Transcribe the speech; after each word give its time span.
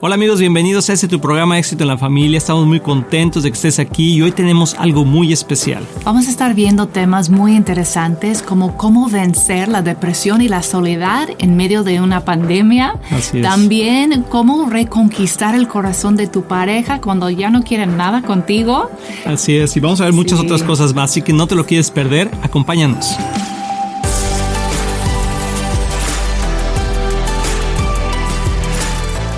Hola 0.00 0.14
amigos, 0.14 0.38
bienvenidos 0.38 0.88
a 0.90 0.92
este 0.92 1.08
tu 1.08 1.20
programa 1.20 1.58
Éxito 1.58 1.82
en 1.82 1.88
la 1.88 1.98
Familia. 1.98 2.38
Estamos 2.38 2.64
muy 2.68 2.78
contentos 2.78 3.42
de 3.42 3.50
que 3.50 3.56
estés 3.56 3.80
aquí 3.80 4.14
y 4.14 4.22
hoy 4.22 4.30
tenemos 4.30 4.74
algo 4.74 5.04
muy 5.04 5.32
especial. 5.32 5.84
Vamos 6.04 6.28
a 6.28 6.30
estar 6.30 6.54
viendo 6.54 6.86
temas 6.86 7.30
muy 7.30 7.56
interesantes 7.56 8.40
como 8.40 8.76
cómo 8.76 9.08
vencer 9.08 9.66
la 9.66 9.82
depresión 9.82 10.40
y 10.40 10.46
la 10.46 10.62
soledad 10.62 11.28
en 11.40 11.56
medio 11.56 11.82
de 11.82 12.00
una 12.00 12.24
pandemia. 12.24 12.94
Así 13.10 13.38
es. 13.38 13.42
También 13.42 14.24
cómo 14.28 14.70
reconquistar 14.70 15.56
el 15.56 15.66
corazón 15.66 16.14
de 16.14 16.28
tu 16.28 16.42
pareja 16.44 17.00
cuando 17.00 17.28
ya 17.28 17.50
no 17.50 17.64
quieren 17.64 17.96
nada 17.96 18.22
contigo. 18.22 18.92
Así 19.24 19.56
es, 19.56 19.76
y 19.76 19.80
vamos 19.80 20.00
a 20.00 20.04
ver 20.04 20.12
muchas 20.12 20.38
Sí. 20.38 20.44
otras 20.44 20.62
cosas 20.62 20.94
más, 20.94 21.10
así 21.10 21.22
que 21.22 21.32
no 21.32 21.48
te 21.48 21.56
lo 21.56 21.66
quieres 21.66 21.90
perder, 21.90 22.30
acompáñanos. 22.44 23.16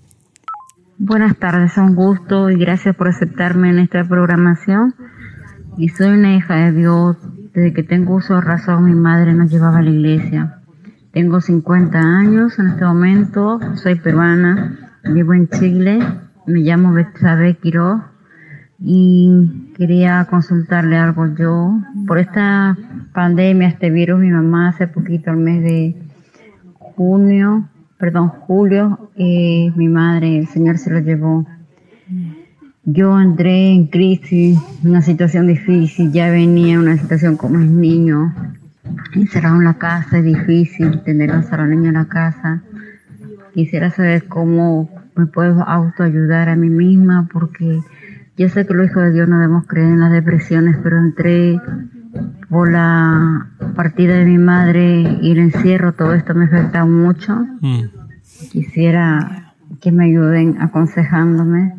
Buenas 0.99 1.37
tardes, 1.39 1.77
un 1.77 1.95
gusto 1.95 2.51
y 2.51 2.57
gracias 2.57 2.95
por 2.95 3.09
aceptarme 3.09 3.71
en 3.71 3.81
esta 3.81 4.05
programación. 4.05 4.95
Y 5.77 5.89
soy 5.89 6.11
una 6.11 6.37
hija 6.37 6.55
de 6.55 6.73
Dios. 6.73 7.17
Desde 7.53 7.73
que 7.73 7.83
tengo 7.83 8.17
uso 8.17 8.35
de 8.35 8.41
razón, 8.41 8.85
mi 8.85 8.95
madre 8.95 9.35
nos 9.35 9.51
llevaba 9.51 9.79
a 9.79 9.83
la 9.83 9.91
iglesia. 9.91 10.61
Tengo 11.13 11.41
50 11.41 11.99
años 11.99 12.59
en 12.59 12.69
este 12.69 12.85
momento, 12.85 13.61
soy 13.77 13.95
peruana, 13.95 14.99
vivo 15.05 15.33
en 15.35 15.49
Chile, 15.49 16.01
me 16.47 16.61
llamo 16.61 16.93
Betsabe 16.93 17.57
Quiroz 17.57 18.03
y 18.79 19.73
quería 19.77 20.27
consultarle 20.29 20.97
algo 20.97 21.35
yo. 21.35 21.81
Por 22.07 22.19
esta 22.19 22.77
pandemia, 23.13 23.69
este 23.69 23.91
virus, 23.91 24.21
mi 24.21 24.31
mamá 24.31 24.69
hace 24.69 24.87
poquito, 24.87 25.31
el 25.31 25.39
mes 25.39 25.63
de 25.63 25.97
junio, 26.79 27.69
perdón, 27.99 28.29
julio, 28.29 29.11
eh, 29.17 29.73
mi 29.77 29.89
madre, 29.89 30.39
el 30.39 30.47
Señor 30.47 30.79
se 30.79 30.91
lo 30.91 31.01
llevó. 31.01 31.47
Yo 32.85 33.19
entré 33.19 33.73
en 33.73 33.87
crisis, 33.87 34.59
una 34.83 35.01
situación 35.01 35.47
difícil, 35.47 36.13
ya 36.13 36.31
venía 36.31 36.79
una 36.79 36.99
situación 36.99 37.37
como 37.37 37.59
es 37.59 37.67
niño, 37.67 38.35
encerrado 39.15 39.57
en 39.57 39.65
la 39.65 39.75
casa, 39.75 40.19
es 40.19 40.25
difícil 40.25 41.01
tener 41.01 41.31
a 41.31 41.37
los 41.37 41.69
niños 41.69 41.87
en 41.87 41.95
la 41.95 42.05
casa. 42.05 42.63
Quisiera 43.55 43.91
saber 43.91 44.27
cómo 44.27 44.91
me 45.17 45.27
puedo 45.27 45.63
autoayudar 45.63 46.49
a 46.49 46.57
mí 46.57 46.69
misma, 46.69 47.29
porque 47.33 47.81
yo 48.37 48.49
sé 48.49 48.67
que 48.67 48.75
los 48.75 48.87
hijos 48.87 49.05
de 49.05 49.13
Dios 49.13 49.29
no 49.29 49.39
debemos 49.39 49.67
creer 49.67 49.89
en 49.89 50.01
las 50.01 50.13
depresiones, 50.13 50.77
pero 50.83 50.99
entré 50.99 51.61
por 52.49 52.71
la 52.71 53.49
partida 53.75 54.15
de 54.15 54.25
mi 54.25 54.39
madre 54.39 55.19
y 55.21 55.33
el 55.33 55.39
encierro, 55.39 55.93
todo 55.93 56.15
esto 56.15 56.35
me 56.35 56.45
afecta 56.45 56.85
mucho. 56.85 57.47
Mm. 57.61 57.83
Quisiera 58.51 59.55
que 59.81 59.93
me 59.93 60.07
ayuden 60.07 60.61
aconsejándome, 60.61 61.75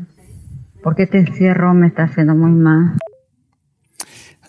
porque 0.83 1.03
este 1.03 1.19
encierro 1.19 1.73
me 1.73 1.87
está 1.87 2.03
haciendo 2.03 2.35
muy 2.35 2.51
mal. 2.51 2.93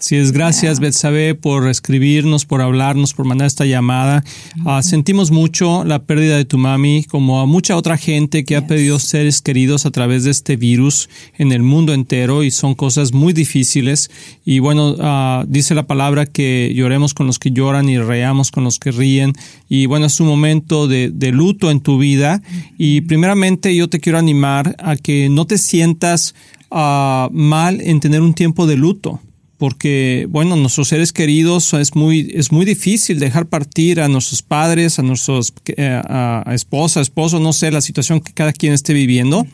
Así 0.06 0.14
es, 0.14 0.30
gracias 0.30 0.78
Betsabe 0.78 1.34
por 1.34 1.66
escribirnos, 1.66 2.44
por 2.44 2.62
hablarnos, 2.62 3.12
por 3.12 3.26
mandar 3.26 3.48
esta 3.48 3.66
llamada. 3.66 4.22
Ah, 4.64 4.80
sentimos 4.84 5.32
mucho 5.32 5.82
la 5.82 6.04
pérdida 6.04 6.36
de 6.36 6.44
tu 6.44 6.58
mami, 6.58 7.02
como 7.02 7.40
a 7.40 7.46
mucha 7.46 7.76
otra 7.76 7.96
gente 7.96 8.44
que 8.44 8.54
ha 8.54 8.68
perdido 8.68 9.00
seres 9.00 9.42
queridos 9.42 9.84
a 9.84 9.90
través 9.90 10.22
de 10.22 10.30
este 10.30 10.54
virus 10.54 11.08
en 11.38 11.50
el 11.50 11.64
mundo 11.64 11.92
entero 11.92 12.44
y 12.44 12.52
son 12.52 12.76
cosas 12.76 13.12
muy 13.12 13.32
difíciles. 13.32 14.08
Y 14.44 14.60
bueno, 14.60 14.94
ah, 15.00 15.44
dice 15.48 15.74
la 15.74 15.88
palabra 15.88 16.24
que 16.24 16.72
lloremos 16.72 17.12
con 17.12 17.26
los 17.26 17.40
que 17.40 17.50
lloran 17.50 17.88
y 17.88 17.98
reamos 17.98 18.52
con 18.52 18.62
los 18.62 18.78
que 18.78 18.92
ríen. 18.92 19.32
Y 19.68 19.86
bueno, 19.86 20.06
es 20.06 20.20
un 20.20 20.28
momento 20.28 20.86
de, 20.86 21.10
de 21.10 21.32
luto 21.32 21.68
en 21.72 21.80
tu 21.80 21.98
vida. 21.98 22.42
Y 22.78 23.00
primeramente 23.00 23.74
yo 23.74 23.88
te 23.88 23.98
quiero 23.98 24.18
animar 24.18 24.76
a 24.78 24.94
que 24.94 25.28
no 25.30 25.48
te 25.48 25.58
sientas 25.58 26.36
ah, 26.70 27.28
mal 27.32 27.80
en 27.80 27.98
tener 27.98 28.20
un 28.20 28.34
tiempo 28.34 28.68
de 28.68 28.76
luto 28.76 29.20
porque 29.58 30.26
bueno, 30.28 30.56
nuestros 30.56 30.88
seres 30.88 31.12
queridos 31.12 31.72
es 31.74 31.94
muy 31.94 32.30
es 32.34 32.52
muy 32.52 32.64
difícil 32.64 33.18
dejar 33.18 33.46
partir 33.46 34.00
a 34.00 34.08
nuestros 34.08 34.42
padres, 34.42 34.98
a 34.98 35.02
nuestros 35.02 35.52
eh, 35.76 36.00
a, 36.04 36.42
a 36.46 36.54
esposa, 36.54 37.00
esposo, 37.00 37.40
no 37.40 37.52
sé 37.52 37.70
la 37.70 37.80
situación 37.80 38.20
que 38.20 38.32
cada 38.32 38.52
quien 38.52 38.72
esté 38.72 38.92
viviendo. 38.92 39.46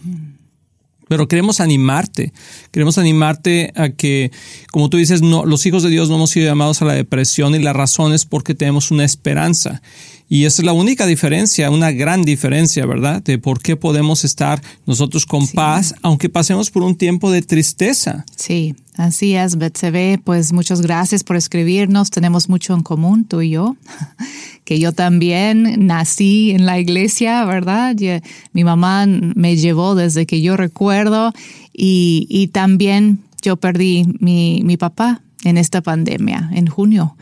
Pero 1.08 1.28
queremos 1.28 1.60
animarte, 1.60 2.32
queremos 2.70 2.96
animarte 2.96 3.70
a 3.76 3.90
que, 3.90 4.30
como 4.70 4.88
tú 4.88 4.96
dices, 4.96 5.20
no, 5.20 5.44
los 5.44 5.66
hijos 5.66 5.82
de 5.82 5.90
Dios 5.90 6.08
no 6.08 6.14
hemos 6.14 6.30
sido 6.30 6.46
llamados 6.46 6.80
a 6.80 6.86
la 6.86 6.94
depresión 6.94 7.54
y 7.54 7.58
la 7.58 7.74
razón 7.74 8.14
es 8.14 8.24
porque 8.24 8.54
tenemos 8.54 8.90
una 8.90 9.04
esperanza. 9.04 9.82
Y 10.32 10.46
esa 10.46 10.62
es 10.62 10.64
la 10.64 10.72
única 10.72 11.04
diferencia, 11.04 11.70
una 11.70 11.92
gran 11.92 12.22
diferencia, 12.22 12.86
¿verdad? 12.86 13.22
De 13.22 13.36
por 13.36 13.60
qué 13.60 13.76
podemos 13.76 14.24
estar 14.24 14.62
nosotros 14.86 15.26
con 15.26 15.46
paz, 15.46 15.94
aunque 16.00 16.30
pasemos 16.30 16.70
por 16.70 16.84
un 16.84 16.96
tiempo 16.96 17.30
de 17.30 17.42
tristeza. 17.42 18.24
Sí, 18.34 18.74
así 18.96 19.34
es, 19.34 19.58
Betsebe. 19.58 20.18
Pues 20.24 20.54
muchas 20.54 20.80
gracias 20.80 21.22
por 21.22 21.36
escribirnos. 21.36 22.08
Tenemos 22.08 22.48
mucho 22.48 22.72
en 22.72 22.82
común, 22.82 23.26
tú 23.26 23.42
y 23.42 23.50
yo. 23.50 23.76
Que 24.64 24.78
yo 24.78 24.92
también 24.92 25.86
nací 25.86 26.52
en 26.52 26.64
la 26.64 26.78
iglesia, 26.78 27.44
¿verdad? 27.44 27.94
Eh, 28.00 28.22
mi 28.54 28.64
mamá 28.64 29.04
me 29.06 29.56
llevó 29.56 29.94
desde 29.96 30.24
que 30.24 30.40
yo 30.40 30.56
recuerdo 30.56 31.32
y, 31.74 32.26
y 32.30 32.46
también 32.46 33.18
yo 33.42 33.56
perdí 33.56 34.06
mi, 34.20 34.62
mi 34.64 34.78
papá 34.78 35.20
en 35.44 35.58
esta 35.58 35.82
pandemia, 35.82 36.48
en 36.54 36.68
junio. 36.68 37.16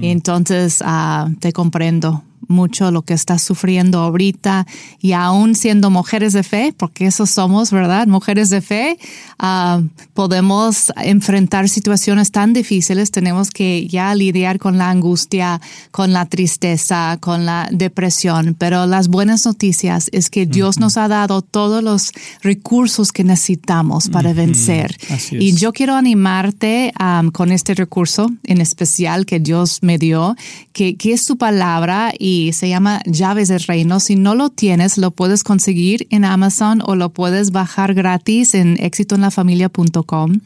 Entonces, 0.00 0.82
ah, 0.84 1.28
te 1.38 1.52
comprendo 1.52 2.24
mucho 2.48 2.90
lo 2.90 3.02
que 3.02 3.14
estás 3.14 3.42
sufriendo 3.42 4.00
ahorita 4.00 4.66
y 5.00 5.12
aún 5.12 5.54
siendo 5.54 5.90
mujeres 5.90 6.32
de 6.32 6.42
fe, 6.42 6.74
porque 6.76 7.06
eso 7.06 7.26
somos, 7.26 7.70
¿verdad? 7.70 8.06
Mujeres 8.06 8.50
de 8.50 8.60
fe, 8.60 8.98
ah, 9.38 9.80
podemos 10.14 10.92
enfrentar 11.02 11.68
situaciones 11.68 12.30
tan 12.30 12.52
difíciles, 12.52 13.10
tenemos 13.10 13.50
que 13.50 13.86
ya 13.88 14.14
lidiar 14.14 14.58
con 14.58 14.78
la 14.78 14.90
angustia, 14.90 15.60
con 15.90 16.12
la 16.12 16.26
tristeza, 16.26 17.18
con 17.20 17.46
la 17.46 17.68
depresión, 17.72 18.56
pero 18.58 18.86
las 18.86 19.08
buenas 19.08 19.44
noticias 19.44 20.08
es 20.12 20.30
que 20.30 20.46
Dios 20.46 20.78
nos 20.78 20.96
ha 20.96 21.08
dado 21.08 21.42
todos 21.42 21.82
los 21.82 22.12
recursos 22.42 23.12
que 23.12 23.24
necesitamos 23.24 24.08
para 24.08 24.32
vencer. 24.32 24.96
Y 25.32 25.56
yo 25.56 25.72
quiero 25.72 25.94
animarte 25.94 26.92
um, 27.00 27.30
con 27.30 27.52
este 27.52 27.74
recurso 27.74 28.30
en 28.44 28.60
especial 28.60 29.26
que 29.26 29.40
Dios 29.40 29.80
me 29.82 29.98
dio, 29.98 30.36
que, 30.72 30.96
que 30.96 31.12
es 31.12 31.24
su 31.24 31.36
palabra 31.36 32.12
y 32.18 32.25
aquí. 32.26 32.52
Se 32.52 32.68
llama 32.68 33.00
Llaves 33.06 33.48
del 33.48 33.60
Reino. 33.60 34.00
Si 34.00 34.16
no 34.16 34.34
lo 34.34 34.50
tienes, 34.50 34.98
lo 34.98 35.12
puedes 35.12 35.44
conseguir 35.44 36.06
en 36.10 36.24
Amazon 36.24 36.82
o 36.84 36.96
lo 36.96 37.10
puedes 37.10 37.52
bajar 37.52 37.94
gratis 37.94 38.54
en 38.54 38.76
éxitoenlafamilia.com. 38.80 40.40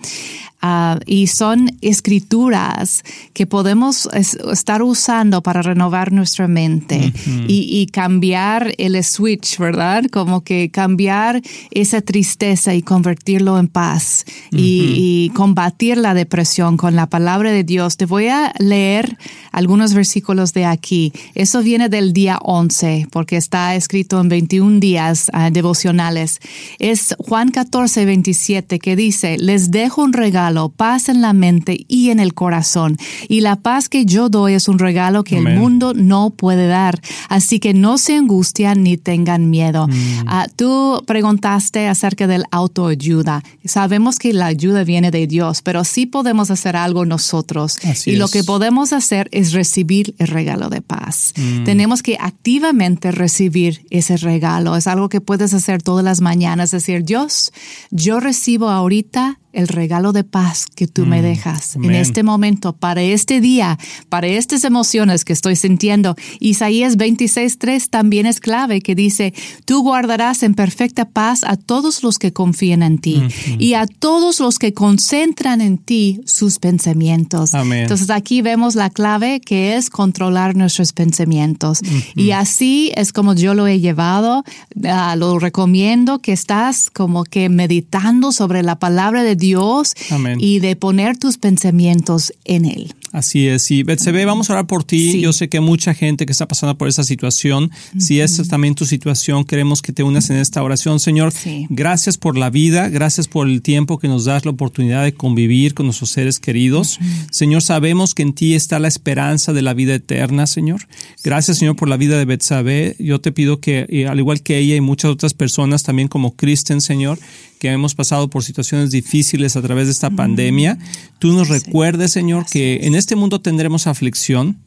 Ah, 0.63 0.99
y 1.07 1.29
son 1.29 1.71
escrituras 1.81 3.03
que 3.33 3.47
podemos 3.47 4.11
estar 4.13 4.83
usando 4.83 5.43
para 5.43 5.63
renovar 5.63 6.13
nuestra 6.13 6.49
mente 6.49 7.15
y, 7.49 7.87
cambiar 7.87 8.75
el 8.77 9.03
switch, 9.03 9.57
¿verdad? 9.57 10.05
Como 10.13 10.43
que 10.43 10.71
cambiar 10.71 11.41
esa 11.71 12.03
tristeza 12.03 12.75
y 12.75 12.83
convertirlo 12.83 13.59
en 13.59 13.69
paz 13.69 14.27
y, 14.51 15.31
combatir 15.35 15.97
la 15.97 16.13
depresión 16.13 16.77
con 16.77 16.95
la 16.95 17.07
palabra 17.07 17.53
de 17.53 17.65
Dios. 17.65 17.97
Te 17.97 18.05
voy 18.05 18.29
a 18.29 18.53
leer 18.59 19.17
algunos 19.53 19.95
versículos 19.95 20.53
de 20.53 20.67
aquí. 20.67 21.15
Eso 21.35 21.63
viene 21.71 21.89
del 21.89 22.13
día 22.13 22.41
11 22.43 23.07
porque 23.13 23.37
está 23.37 23.77
escrito 23.77 24.21
en 24.21 24.29
21 24.29 24.81
días 24.81 25.31
ah, 25.33 25.51
devocionales. 25.51 26.41
Es 26.81 27.15
Juan 27.21 27.53
14, 27.53 28.07
27 28.07 28.81
que 28.81 28.97
dice, 28.97 29.37
les 29.39 29.71
dejo 29.71 30.03
un 30.03 30.13
regalo 30.13 30.71
paz 30.71 31.09
en 31.09 31.23
la 31.23 31.33
mente 31.33 31.85
y 31.87 32.11
en 32.11 32.19
el 32.19 32.35
corazón. 32.35 32.97
Y 33.29 33.43
la 33.43 33.55
paz 33.55 33.89
que 33.89 34.05
yo 34.05 34.29
doy 34.29 34.55
es 34.55 34.67
un 34.67 34.81
regalo 34.81 35.23
que 35.23 35.39
el 35.39 35.55
mundo 35.55 35.95
no 35.95 36.31
puede 36.31 36.67
dar. 36.67 37.01
Así 37.29 37.61
que 37.61 37.73
no 37.73 37.99
se 37.99 38.17
angustian 38.17 38.83
ni 38.83 38.97
tengan 38.97 39.49
miedo. 39.49 39.87
Mm. 39.87 39.93
Ah, 40.27 40.49
tú 40.57 41.05
preguntaste 41.07 41.87
acerca 41.87 42.27
del 42.27 42.47
autoayuda. 42.51 43.45
Sabemos 43.65 44.19
que 44.19 44.33
la 44.33 44.47
ayuda 44.47 44.83
viene 44.83 45.13
de 45.13 45.29
Dios, 45.29 45.63
pero 45.63 45.85
sí 45.85 46.07
podemos 46.07 46.51
hacer 46.51 46.75
algo 46.75 47.05
nosotros. 47.05 47.79
y 48.07 48.17
lo 48.17 48.27
que 48.27 48.43
podemos 48.43 48.93
hacer 48.93 49.29
es 49.31 49.53
recibir 49.53 50.17
el 50.19 50.27
regalo 50.27 50.69
de 50.69 50.83
paz. 50.83 51.33
Mm. 51.37 51.60
Tenemos 51.65 52.03
que 52.03 52.17
activamente 52.21 53.13
recibir 53.13 53.87
ese 53.91 54.17
regalo. 54.17 54.77
Es 54.77 54.87
algo 54.87 55.09
que 55.09 55.21
puedes 55.21 55.55
hacer 55.55 55.83
todas 55.83 56.05
las 56.05 56.21
mañanas. 56.21 56.71
Decir, 56.71 57.05
Dios, 57.05 57.53
yo 57.91 58.21
recibo 58.21 58.69
ahorita 58.69 59.39
el 59.53 59.69
regalo 59.69 60.13
de 60.13 60.25
paz 60.25 60.67
que 60.67 60.87
tú 60.87 61.07
me 61.07 61.21
mm, 61.21 61.23
dejas 61.23 61.77
en 61.77 61.95
este 61.95 62.23
momento, 62.23 62.73
para 62.73 63.03
este 63.03 63.41
día, 63.41 63.79
para 64.09 64.27
estas 64.27 64.65
emociones 64.65 65.25
que 65.25 65.33
estoy 65.33 65.57
sintiendo. 65.57 66.15
Isaías 66.39 66.97
26.3 66.97 67.89
también 67.89 68.27
es 68.27 68.41
clave 68.41 68.81
que 68.81 68.95
dice, 68.95 69.35
tú 69.65 69.83
guardarás 69.83 70.43
en 70.43 70.55
perfecta 70.55 71.05
paz 71.05 71.45
a 71.45 71.57
todos 71.57 72.03
los 72.03 72.19
que 72.19 72.33
confían 72.33 72.83
en 72.83 72.99
ti 72.99 73.23
y 73.59 73.75
a 73.75 73.87
todos 73.87 74.41
los 74.41 74.59
que 74.59 74.73
concentran 74.73 75.61
en 75.61 75.79
ti 75.79 76.21
sus 76.25 76.59
pensamientos. 76.59 77.55
Entonces 77.55 78.11
aquí 78.11 78.43
vemos 78.43 78.75
la 78.75 78.91
clave 78.91 79.41
que 79.41 79.77
es 79.77 79.91
controlar 79.91 80.57
nuestros 80.57 80.93
pensamientos. 80.93 81.81
Y 82.15 82.31
así 82.33 82.93
es 82.95 83.13
como 83.13 83.35
yo 83.35 83.55
lo 83.55 83.67
he 83.67 83.81
llevado, 83.81 84.45
ah, 84.85 85.17
lo 85.17 85.39
recomiendo 85.39 86.21
que 86.21 86.33
estás 86.33 86.91
como 86.91 87.25
que 87.25 87.49
meditando 87.49 88.33
sobre 88.33 88.63
la 88.63 88.79
palabra 88.79 89.23
de 89.23 89.37
Dios 89.41 89.95
y 90.39 90.61
de 90.61 90.77
poner 90.77 91.19
tus 91.19 91.39
pensamientos 91.39 92.33
en 92.45 92.67
Él. 92.67 92.95
Así 93.13 93.49
es. 93.49 93.69
Y 93.73 93.83
Betsebe, 93.83 94.25
vamos 94.25 94.51
a 94.51 94.53
orar 94.53 94.67
por 94.69 94.85
ti. 94.85 95.21
Yo 95.21 95.33
sé 95.33 95.49
que 95.49 95.59
mucha 95.59 95.95
gente 95.95 96.27
que 96.27 96.33
está 96.33 96.47
pasando 96.47 96.79
por 96.79 96.87
esa 96.87 97.03
situación, 97.03 97.71
si 97.99 98.21
esa 98.21 98.43
es 98.43 98.49
también 98.49 98.77
tu 98.77 98.87
situación, 98.87 99.45
queremos 99.45 99.83
que 99.83 99.93
te 99.93 100.05
unas 100.05 100.31
en 100.31 100.37
esta 100.37 100.63
oración. 100.63 101.01
Señor, 101.01 101.33
gracias 101.69 102.17
por 102.17 102.39
la 102.39 102.51
vida, 102.51 102.89
gracias 102.89 103.27
por 103.27 103.49
el 103.49 103.63
tiempo 103.63 103.99
que 103.99 104.07
nos 104.07 104.27
das 104.27 104.45
la 104.45 104.53
oportunidad 104.53 105.03
de 105.03 105.13
convivir 105.13 105.75
con 105.75 105.87
nuestros 105.87 106.11
seres 106.11 106.39
queridos. 106.39 107.01
Señor, 107.33 107.63
sabemos 107.63 108.15
que 108.15 108.23
en 108.23 108.33
ti 108.33 108.55
está 108.55 108.79
la 108.79 108.89
esperanza 108.89 109.53
de 109.53 109.63
la 109.63 109.75
vida 109.75 109.95
eterna, 109.95 110.47
Señor. 110.47 110.87
Gracias, 111.25 111.59
Señor, 111.59 111.75
por 111.75 111.89
la 111.89 111.97
vida 111.97 112.17
de 112.17 112.25
Betsabe. 112.25 112.95
Yo 113.01 113.21
te 113.21 113.33
pido 113.33 113.61
que, 113.61 114.07
al 114.09 114.19
igual 114.21 114.43
que 114.43 114.59
ella 114.59 114.77
y 114.77 114.81
muchas 114.81 115.11
otras 115.11 115.35
personas, 115.35 115.83
también 115.83 116.07
como 116.07 116.37
Kristen, 116.37 116.81
Señor, 116.81 117.19
que 117.61 117.69
hemos 117.69 117.95
pasado 117.95 118.31
por 118.31 118.43
situaciones 118.43 118.91
difíciles 118.91 119.55
a 119.55 119.63
través 119.63 119.87
de 119.87 119.93
esta 119.93 120.09
pandemia, 120.09 120.79
tú 121.19 121.33
nos 121.33 121.49
recuerdes, 121.49 122.11
Señor, 122.11 122.47
que 122.51 122.81
en 122.85 122.95
este 123.01 123.17
mundo 123.17 123.41
tendremos 123.41 123.87
aflicción, 123.87 124.59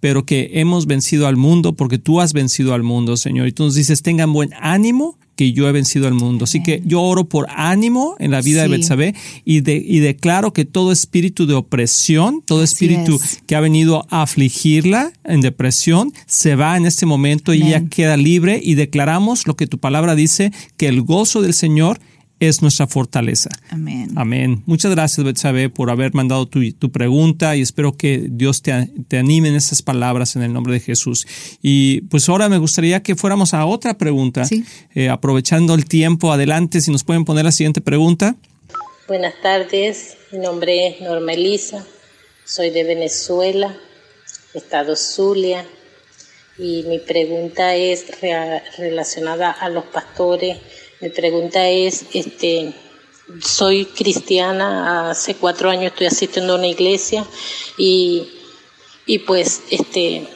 pero 0.00 0.24
que 0.24 0.50
hemos 0.54 0.86
vencido 0.86 1.26
al 1.26 1.36
mundo 1.36 1.74
porque 1.74 1.98
tú 1.98 2.20
has 2.20 2.32
vencido 2.32 2.72
al 2.72 2.82
mundo, 2.82 3.16
Señor. 3.16 3.46
Y 3.46 3.52
tú 3.52 3.64
nos 3.64 3.74
dices, 3.74 4.02
tengan 4.02 4.32
buen 4.32 4.50
ánimo 4.60 5.18
que 5.40 5.52
yo 5.52 5.66
he 5.68 5.72
vencido 5.72 6.06
al 6.06 6.12
mundo. 6.12 6.44
Así 6.44 6.62
que 6.62 6.82
yo 6.84 7.00
oro 7.00 7.24
por 7.24 7.46
ánimo 7.48 8.14
en 8.18 8.30
la 8.30 8.42
vida 8.42 8.60
de 8.60 8.68
Betsabé 8.68 9.14
y, 9.44 9.60
de, 9.60 9.76
y 9.76 10.00
declaro 10.00 10.52
que 10.52 10.66
todo 10.66 10.92
espíritu 10.92 11.46
de 11.46 11.54
opresión, 11.54 12.42
todo 12.44 12.62
espíritu 12.62 13.18
que 13.46 13.56
ha 13.56 13.60
venido 13.60 14.06
a 14.10 14.20
afligirla 14.20 15.12
en 15.24 15.40
depresión, 15.40 16.12
se 16.26 16.56
va 16.56 16.76
en 16.76 16.84
este 16.84 17.06
momento 17.06 17.54
y 17.54 17.70
ya 17.70 17.86
queda 17.86 18.18
libre 18.18 18.60
y 18.62 18.74
declaramos 18.74 19.46
lo 19.46 19.56
que 19.56 19.66
tu 19.66 19.78
palabra 19.78 20.14
dice, 20.14 20.52
que 20.76 20.88
el 20.88 21.00
gozo 21.00 21.40
del 21.40 21.54
Señor 21.54 22.00
es 22.40 22.62
nuestra 22.62 22.86
fortaleza. 22.86 23.50
Amén. 23.68 24.10
Amén. 24.16 24.62
Muchas 24.64 24.90
gracias, 24.90 25.24
Betsabe, 25.24 25.68
por 25.68 25.90
haber 25.90 26.14
mandado 26.14 26.46
tu, 26.46 26.90
pregunta 26.90 27.54
y 27.54 27.60
espero 27.60 27.92
que 27.92 28.26
Dios 28.30 28.62
te, 28.62 28.88
te, 29.06 29.18
anime 29.18 29.50
en 29.50 29.56
esas 29.56 29.82
palabras 29.82 30.34
en 30.36 30.42
el 30.42 30.52
nombre 30.52 30.72
de 30.72 30.80
Jesús. 30.80 31.26
Y 31.62 32.00
pues 32.02 32.28
ahora 32.28 32.48
me 32.48 32.56
gustaría 32.56 33.02
que 33.02 33.14
fuéramos 33.14 33.52
a 33.52 33.66
otra 33.66 33.98
pregunta, 33.98 34.44
eh, 34.94 35.10
aprovechando 35.10 35.74
el 35.74 35.84
tiempo. 35.84 36.32
Adelante, 36.32 36.80
si 36.80 36.90
nos 36.90 37.04
pueden 37.04 37.26
poner 37.26 37.44
la 37.44 37.52
siguiente 37.52 37.82
pregunta. 37.82 38.36
Buenas 39.06 39.34
tardes, 39.42 40.16
mi 40.32 40.38
nombre 40.38 40.86
es 40.86 41.00
Norma 41.02 41.32
Elisa, 41.32 41.84
soy 42.44 42.70
de 42.70 42.84
Venezuela, 42.84 43.76
Estado 44.54 44.96
Zulia, 44.96 45.66
y 46.56 46.84
mi 46.84 47.00
pregunta 47.00 47.74
es 47.74 48.06
relacionada 48.78 49.50
a 49.50 49.68
los 49.68 49.84
pastores 49.86 50.58
mi 51.00 51.08
pregunta 51.08 51.66
es, 51.68 52.06
este, 52.12 52.74
soy 53.42 53.86
cristiana, 53.86 55.10
hace 55.10 55.34
cuatro 55.34 55.70
años 55.70 55.92
estoy 55.92 56.06
asistiendo 56.08 56.52
a 56.52 56.56
una 56.56 56.66
iglesia 56.66 57.24
y, 57.78 58.28
pues 59.26 59.62
este, 59.70 60.26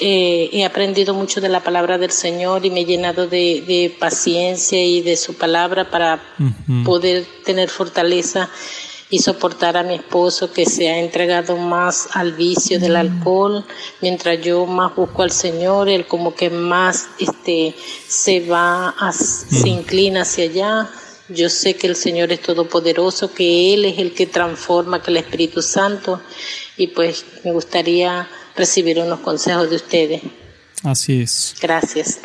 eh, 0.00 0.50
he 0.52 0.64
aprendido 0.64 1.12
mucho 1.14 1.40
de 1.40 1.50
la 1.50 1.62
palabra 1.62 1.98
del 1.98 2.10
Señor 2.10 2.64
y 2.64 2.70
me 2.70 2.80
he 2.80 2.84
llenado 2.86 3.26
de, 3.26 3.94
paciencia 3.98 4.82
y 4.82 5.02
de 5.02 5.16
su 5.16 5.34
palabra 5.34 5.90
para 5.90 6.22
poder 6.84 7.26
tener 7.44 7.68
fortaleza 7.68 8.50
y 9.10 9.18
soportar 9.18 9.76
a 9.76 9.82
mi 9.82 9.94
esposo 9.94 10.52
que 10.52 10.64
se 10.64 10.88
ha 10.88 10.98
entregado 10.98 11.56
más 11.56 12.08
al 12.12 12.32
vicio 12.32 12.78
del 12.78 12.92
mm. 12.92 12.96
alcohol, 12.96 13.64
mientras 14.00 14.40
yo 14.40 14.66
más 14.66 14.94
busco 14.94 15.22
al 15.22 15.32
Señor, 15.32 15.88
él 15.88 16.06
como 16.06 16.34
que 16.34 16.48
más 16.48 17.08
este 17.18 17.74
se 18.06 18.40
va, 18.48 18.94
se 19.12 19.64
mm. 19.64 19.66
inclina 19.66 20.22
hacia 20.22 20.44
allá. 20.44 20.90
Yo 21.28 21.48
sé 21.48 21.74
que 21.74 21.86
el 21.86 21.94
Señor 21.94 22.32
es 22.32 22.40
todopoderoso, 22.40 23.32
que 23.32 23.72
Él 23.74 23.84
es 23.84 23.98
el 23.98 24.14
que 24.14 24.26
transforma, 24.26 25.00
que 25.00 25.12
el 25.12 25.18
Espíritu 25.18 25.62
Santo, 25.62 26.20
y 26.76 26.88
pues 26.88 27.24
me 27.44 27.52
gustaría 27.52 28.28
recibir 28.56 28.98
unos 28.98 29.20
consejos 29.20 29.70
de 29.70 29.76
ustedes. 29.76 30.22
Así 30.82 31.22
es. 31.22 31.54
Gracias. 31.60 32.20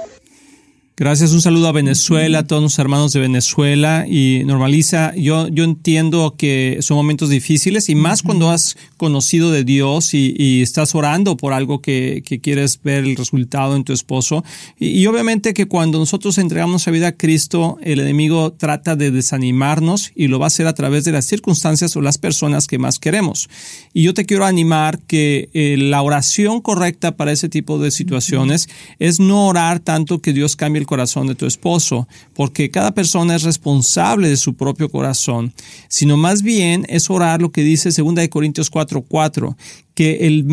Gracias, 0.97 1.33
un 1.33 1.41
saludo 1.41 1.67
a 1.67 1.73
Venezuela, 1.73 2.39
a 2.39 2.47
todos 2.47 2.63
los 2.63 2.79
hermanos 2.79 3.11
de 3.11 3.19
Venezuela 3.19 4.05
y 4.07 4.43
normaliza, 4.45 5.13
yo, 5.17 5.49
yo 5.49 5.65
entiendo 5.65 6.35
que 6.37 6.77
son 6.79 6.95
momentos 6.95 7.27
difíciles 7.27 7.89
y 7.89 7.95
más 7.95 8.23
cuando 8.23 8.49
has 8.49 8.77
conocido 8.95 9.51
de 9.51 9.65
Dios 9.65 10.13
y, 10.13 10.61
estás 10.61 10.95
orando 10.95 11.35
por 11.35 11.51
algo 11.51 11.81
que, 11.81 12.23
quieres 12.41 12.79
ver 12.81 13.03
el 13.03 13.17
resultado 13.17 13.75
en 13.75 13.83
tu 13.83 13.91
esposo. 13.91 14.45
Y, 14.79 15.05
obviamente 15.07 15.53
que 15.53 15.65
cuando 15.65 15.99
nosotros 15.99 16.37
entregamos 16.37 16.85
la 16.85 16.93
vida 16.93 17.07
a 17.09 17.17
Cristo, 17.17 17.77
el 17.83 17.99
enemigo 17.99 18.53
trata 18.53 18.95
de 18.95 19.11
desanimarnos 19.11 20.13
y 20.15 20.29
lo 20.29 20.39
va 20.39 20.45
a 20.45 20.47
hacer 20.47 20.65
a 20.65 20.73
través 20.75 21.03
de 21.03 21.11
las 21.11 21.25
circunstancias 21.25 21.93
o 21.97 22.01
las 22.01 22.17
personas 22.17 22.67
que 22.67 22.79
más 22.79 22.99
queremos. 22.99 23.49
Y 23.93 24.03
yo 24.03 24.13
te 24.13 24.25
quiero 24.25 24.45
animar 24.45 24.99
que 24.99 25.49
eh, 25.53 25.75
la 25.77 26.01
oración 26.01 26.61
correcta 26.61 27.17
para 27.17 27.33
ese 27.33 27.49
tipo 27.49 27.79
de 27.79 27.91
situaciones 27.91 28.69
es 28.99 29.19
no 29.19 29.47
orar 29.47 29.81
tanto 29.81 30.21
que 30.21 30.31
Dios 30.31 30.55
cambie 30.55 30.79
el 30.79 30.84
corazón 30.85 31.27
de 31.27 31.35
tu 31.35 31.45
esposo, 31.45 32.07
porque 32.33 32.71
cada 32.71 32.93
persona 32.93 33.35
es 33.35 33.43
responsable 33.43 34.29
de 34.29 34.37
su 34.37 34.55
propio 34.55 34.89
corazón, 34.89 35.53
sino 35.87 36.17
más 36.17 36.41
bien 36.41 36.85
es 36.89 37.09
orar 37.09 37.41
lo 37.41 37.51
que 37.51 37.61
dice 37.61 37.89
2 37.89 38.27
Corintios 38.29 38.71
4:4, 38.71 39.55
que 39.95 40.27
el, 40.27 40.45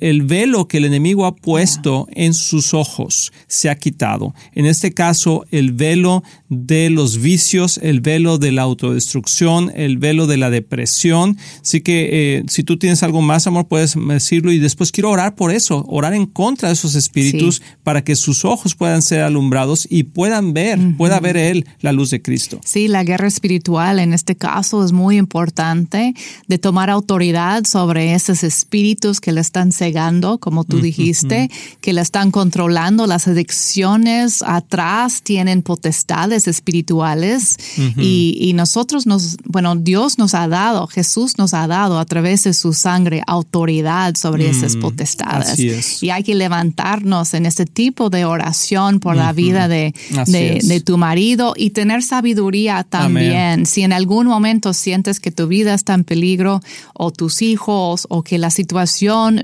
el, 0.00 0.22
velo 0.22 0.66
que 0.66 0.78
el 0.78 0.86
enemigo 0.86 1.26
ha 1.26 1.36
puesto 1.36 2.08
en 2.10 2.32
sus 2.32 2.72
ojos 2.72 3.32
se 3.46 3.68
ha 3.68 3.76
quitado. 3.76 4.34
En 4.54 4.64
este 4.64 4.92
caso, 4.92 5.44
el 5.50 5.72
velo 5.72 6.22
de 6.48 6.88
los 6.88 7.18
vicios, 7.18 7.78
el 7.82 8.00
velo 8.00 8.38
de 8.38 8.50
la 8.50 8.62
autodestrucción, 8.62 9.70
el 9.74 9.98
velo 9.98 10.26
de 10.26 10.38
la 10.38 10.48
depresión. 10.48 11.36
Así 11.60 11.82
que 11.82 12.38
eh, 12.38 12.44
si 12.48 12.62
tú 12.62 12.78
tienes 12.78 13.02
algo 13.02 13.20
más, 13.20 13.46
amor, 13.46 13.68
puedes 13.68 13.94
decirlo 13.94 14.52
y 14.52 14.58
después 14.58 14.90
quiero 14.90 15.10
orar 15.10 15.34
por 15.34 15.52
eso, 15.52 15.84
orar 15.86 16.14
en 16.14 16.24
contra 16.24 16.70
de 16.70 16.72
esos 16.72 16.94
espíritus 16.94 17.60
para 17.82 18.02
que 18.02 18.16
sus 18.16 18.46
ojos 18.46 18.74
puedan 18.74 19.02
ser 19.02 19.20
alumbrados 19.20 19.86
y 19.90 20.04
puedan 20.04 20.54
ver, 20.54 20.78
pueda 20.96 21.20
ver 21.20 21.36
él 21.36 21.66
la 21.80 21.92
luz 21.92 22.10
de 22.10 22.22
Cristo. 22.22 22.58
Sí, 22.64 22.88
la 22.88 23.04
guerra 23.04 23.28
espiritual 23.28 23.98
en 23.98 24.14
este 24.14 24.34
caso 24.34 24.82
es 24.82 24.92
muy 24.92 25.18
importante 25.18 26.14
de 26.46 26.58
tomar 26.58 26.88
autoridad 26.88 27.64
sobre 27.64 28.14
esos 28.14 28.42
espíritus 28.42 28.77
espíritus 28.78 29.20
que 29.20 29.32
le 29.32 29.40
están 29.40 29.72
cegando, 29.72 30.38
como 30.38 30.62
tú 30.62 30.80
dijiste, 30.80 31.50
que 31.80 31.92
le 31.92 32.00
están 32.00 32.30
controlando. 32.30 33.06
Las 33.06 33.26
adicciones 33.26 34.42
atrás, 34.42 35.22
tienen 35.22 35.62
potestades 35.62 36.46
espirituales 36.46 37.56
y, 37.96 38.38
y 38.40 38.52
nosotros 38.52 39.06
nos, 39.06 39.36
bueno, 39.44 39.74
Dios 39.74 40.18
nos 40.18 40.34
ha 40.34 40.46
dado, 40.46 40.86
Jesús 40.86 41.38
nos 41.38 41.54
ha 41.54 41.66
dado 41.66 41.98
a 41.98 42.04
través 42.04 42.44
de 42.44 42.54
su 42.54 42.72
sangre 42.72 43.22
autoridad 43.26 44.14
sobre 44.14 44.48
esas 44.48 44.76
mm, 44.76 44.80
potestades. 44.80 46.02
Y 46.02 46.10
hay 46.10 46.22
que 46.22 46.36
levantarnos 46.36 47.34
en 47.34 47.46
este 47.46 47.66
tipo 47.66 48.10
de 48.10 48.24
oración 48.24 49.00
por 49.00 49.16
la 49.16 49.32
vida 49.32 49.66
de, 49.66 49.92
de, 50.26 50.82
tu 50.84 50.98
marido 50.98 51.54
y 51.56 51.70
tener 51.70 52.04
sabiduría 52.04 52.84
también. 52.88 53.66
Si 53.66 53.82
en 53.82 53.92
algún 53.92 54.28
momento 54.28 54.72
sientes 54.72 55.18
que 55.18 55.32
tu 55.32 55.48
vida 55.48 55.74
está 55.74 55.94
en 55.94 56.04
peligro 56.04 56.60
o 56.94 57.10
tus 57.10 57.42
hijos 57.42 58.06
o 58.08 58.22
que 58.22 58.38
la 58.38 58.50
situación 58.50 58.67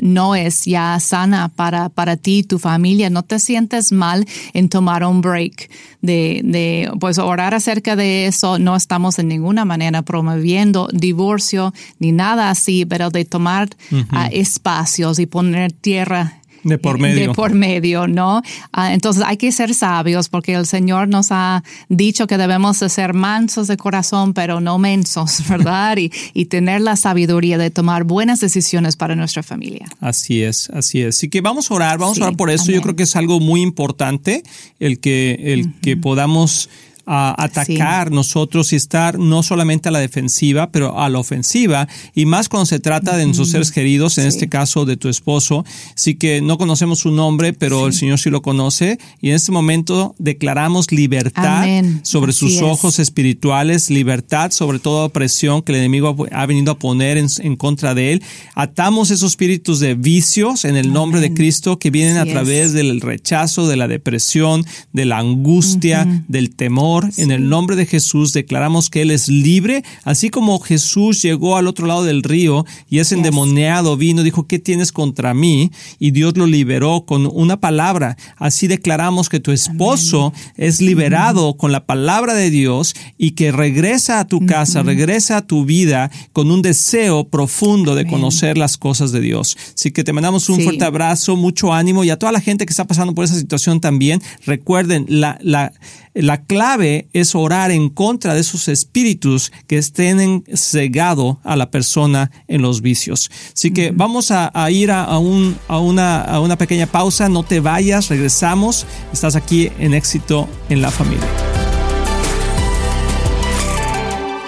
no 0.00 0.34
es 0.34 0.64
ya 0.64 0.98
sana 1.00 1.48
para, 1.48 1.88
para 1.88 2.16
ti 2.16 2.38
y 2.38 2.42
tu 2.42 2.58
familia, 2.58 3.10
no 3.10 3.22
te 3.22 3.38
sientes 3.38 3.92
mal 3.92 4.26
en 4.52 4.68
tomar 4.68 5.04
un 5.04 5.20
break 5.20 5.70
de, 6.02 6.40
de 6.44 6.90
pues 7.00 7.18
orar 7.18 7.54
acerca 7.54 7.96
de 7.96 8.26
eso. 8.26 8.58
No 8.58 8.76
estamos 8.76 9.18
en 9.18 9.28
ninguna 9.28 9.64
manera 9.64 10.02
promoviendo 10.02 10.88
divorcio 10.92 11.72
ni 11.98 12.12
nada 12.12 12.50
así, 12.50 12.84
pero 12.84 13.10
de 13.10 13.24
tomar 13.24 13.68
ah, 14.10 14.28
espacios 14.30 15.18
y 15.18 15.26
poner 15.26 15.72
tierra 15.72 16.40
de 16.64 16.78
por 16.78 16.98
medio. 16.98 17.28
De 17.28 17.34
por 17.34 17.54
medio, 17.54 18.06
¿no? 18.06 18.42
Ah, 18.72 18.94
entonces 18.94 19.22
hay 19.26 19.36
que 19.36 19.52
ser 19.52 19.74
sabios 19.74 20.28
porque 20.28 20.54
el 20.54 20.66
Señor 20.66 21.08
nos 21.08 21.28
ha 21.30 21.62
dicho 21.88 22.26
que 22.26 22.38
debemos 22.38 22.80
de 22.80 22.88
ser 22.88 23.14
mansos 23.14 23.68
de 23.68 23.76
corazón, 23.76 24.34
pero 24.34 24.60
no 24.60 24.78
mensos, 24.78 25.42
¿verdad? 25.48 25.96
y, 25.98 26.10
y, 26.32 26.46
tener 26.46 26.80
la 26.80 26.96
sabiduría 26.96 27.58
de 27.58 27.70
tomar 27.70 28.04
buenas 28.04 28.40
decisiones 28.40 28.96
para 28.96 29.14
nuestra 29.16 29.42
familia. 29.42 29.86
Así 30.00 30.42
es, 30.42 30.70
así 30.70 31.02
es. 31.02 31.16
Así 31.16 31.28
que 31.28 31.40
vamos 31.40 31.70
a 31.70 31.74
orar, 31.74 31.98
vamos 31.98 32.18
a 32.18 32.24
orar 32.24 32.36
por 32.36 32.50
eso. 32.50 32.72
Yo 32.72 32.82
creo 32.82 32.96
que 32.96 33.04
es 33.04 33.16
algo 33.16 33.40
muy 33.40 33.60
importante 33.60 34.42
el 34.80 34.98
que, 35.00 35.52
el 35.52 35.72
que 35.80 35.96
podamos 35.96 36.68
a 37.06 37.34
atacar 37.42 38.10
nosotros 38.10 38.72
y 38.72 38.76
estar 38.76 39.18
no 39.18 39.42
solamente 39.42 39.88
a 39.88 39.92
la 39.92 39.98
defensiva, 39.98 40.70
pero 40.70 40.98
a 40.98 41.08
la 41.08 41.18
ofensiva, 41.18 41.88
y 42.14 42.26
más 42.26 42.48
cuando 42.48 42.66
se 42.66 42.78
trata 42.78 43.16
de 43.16 43.24
nuestros 43.24 43.50
seres 43.50 43.70
queridos, 43.70 44.18
en 44.18 44.26
este 44.26 44.48
caso 44.48 44.84
de 44.84 44.96
tu 44.96 45.08
esposo. 45.08 45.64
Sí 45.94 46.14
que 46.14 46.40
no 46.40 46.58
conocemos 46.58 47.00
su 47.00 47.10
nombre, 47.10 47.52
pero 47.52 47.86
el 47.86 47.92
Señor 47.92 48.18
sí 48.18 48.30
lo 48.30 48.42
conoce, 48.42 48.98
y 49.20 49.30
en 49.30 49.36
este 49.36 49.52
momento 49.52 50.14
declaramos 50.18 50.92
libertad 50.92 51.66
sobre 52.02 52.32
sus 52.32 52.62
ojos 52.62 52.98
espirituales, 52.98 53.90
libertad 53.90 54.50
sobre 54.50 54.78
toda 54.78 55.06
opresión 55.06 55.62
que 55.62 55.72
el 55.72 55.78
enemigo 55.78 56.16
ha 56.32 56.46
venido 56.46 56.72
a 56.72 56.78
poner 56.78 57.18
en, 57.18 57.56
contra 57.56 57.94
de 57.94 58.12
él. 58.12 58.22
Atamos 58.54 59.10
esos 59.10 59.32
espíritus 59.32 59.80
de 59.80 59.94
vicios 59.94 60.64
en 60.64 60.76
el 60.76 60.92
nombre 60.92 61.20
de 61.20 61.34
Cristo 61.34 61.78
que 61.78 61.90
vienen 61.90 62.18
a 62.18 62.24
través 62.24 62.72
del 62.72 63.00
rechazo, 63.00 63.68
de 63.68 63.76
la 63.76 63.88
depresión, 63.88 64.64
de 64.92 65.04
la 65.04 65.18
angustia, 65.18 66.24
del 66.28 66.54
temor 66.54 66.93
en 67.16 67.30
el 67.30 67.48
nombre 67.48 67.76
de 67.76 67.86
Jesús 67.86 68.32
declaramos 68.32 68.90
que 68.90 69.02
Él 69.02 69.10
es 69.10 69.28
libre, 69.28 69.82
así 70.04 70.30
como 70.30 70.58
Jesús 70.60 71.22
llegó 71.22 71.56
al 71.56 71.66
otro 71.66 71.86
lado 71.86 72.04
del 72.04 72.22
río 72.22 72.64
y 72.88 72.98
ese 72.98 73.14
endemoniado 73.14 73.96
vino, 73.96 74.22
dijo, 74.22 74.46
¿qué 74.46 74.58
tienes 74.58 74.92
contra 74.92 75.34
mí? 75.34 75.70
Y 75.98 76.10
Dios 76.10 76.36
lo 76.36 76.46
liberó 76.46 77.04
con 77.06 77.28
una 77.32 77.60
palabra. 77.60 78.16
Así 78.36 78.66
declaramos 78.66 79.28
que 79.28 79.40
tu 79.40 79.52
esposo 79.52 80.32
es 80.56 80.80
liberado 80.80 81.56
con 81.56 81.72
la 81.72 81.86
palabra 81.86 82.34
de 82.34 82.50
Dios 82.50 82.94
y 83.18 83.32
que 83.32 83.52
regresa 83.52 84.20
a 84.20 84.26
tu 84.26 84.44
casa, 84.46 84.82
regresa 84.82 85.38
a 85.38 85.46
tu 85.46 85.64
vida 85.64 86.10
con 86.32 86.50
un 86.50 86.62
deseo 86.62 87.28
profundo 87.28 87.94
de 87.94 88.06
conocer 88.06 88.58
las 88.58 88.76
cosas 88.76 89.12
de 89.12 89.20
Dios. 89.20 89.56
Así 89.74 89.90
que 89.90 90.04
te 90.04 90.12
mandamos 90.12 90.48
un 90.48 90.60
fuerte 90.60 90.84
abrazo, 90.84 91.36
mucho 91.36 91.72
ánimo 91.72 92.04
y 92.04 92.10
a 92.10 92.18
toda 92.18 92.32
la 92.32 92.40
gente 92.40 92.66
que 92.66 92.70
está 92.70 92.86
pasando 92.86 93.14
por 93.14 93.24
esa 93.24 93.34
situación 93.34 93.80
también. 93.80 94.22
Recuerden, 94.46 95.06
la, 95.08 95.38
la, 95.42 95.72
la 96.14 96.44
clave 96.44 97.08
es 97.12 97.34
orar 97.34 97.70
en 97.70 97.88
contra 97.88 98.34
de 98.34 98.40
esos 98.40 98.68
espíritus 98.68 99.52
que 99.66 99.78
estén 99.78 100.44
cegado 100.54 101.40
a 101.44 101.56
la 101.56 101.70
persona 101.70 102.30
en 102.48 102.62
los 102.62 102.80
vicios. 102.80 103.30
Así 103.52 103.72
que 103.72 103.90
vamos 103.90 104.30
a, 104.30 104.52
ir 104.70 104.90
a, 104.90 105.18
un, 105.18 105.56
a, 105.68 105.78
una, 105.78 106.22
a 106.22 106.40
una 106.40 106.56
pequeña 106.56 106.86
pausa, 106.86 107.28
no 107.28 107.42
te 107.42 107.60
vayas, 107.60 108.08
regresamos, 108.08 108.86
estás 109.12 109.36
aquí 109.36 109.70
en 109.78 109.94
éxito 109.94 110.48
en 110.68 110.80
la 110.80 110.90
familia. 110.90 111.63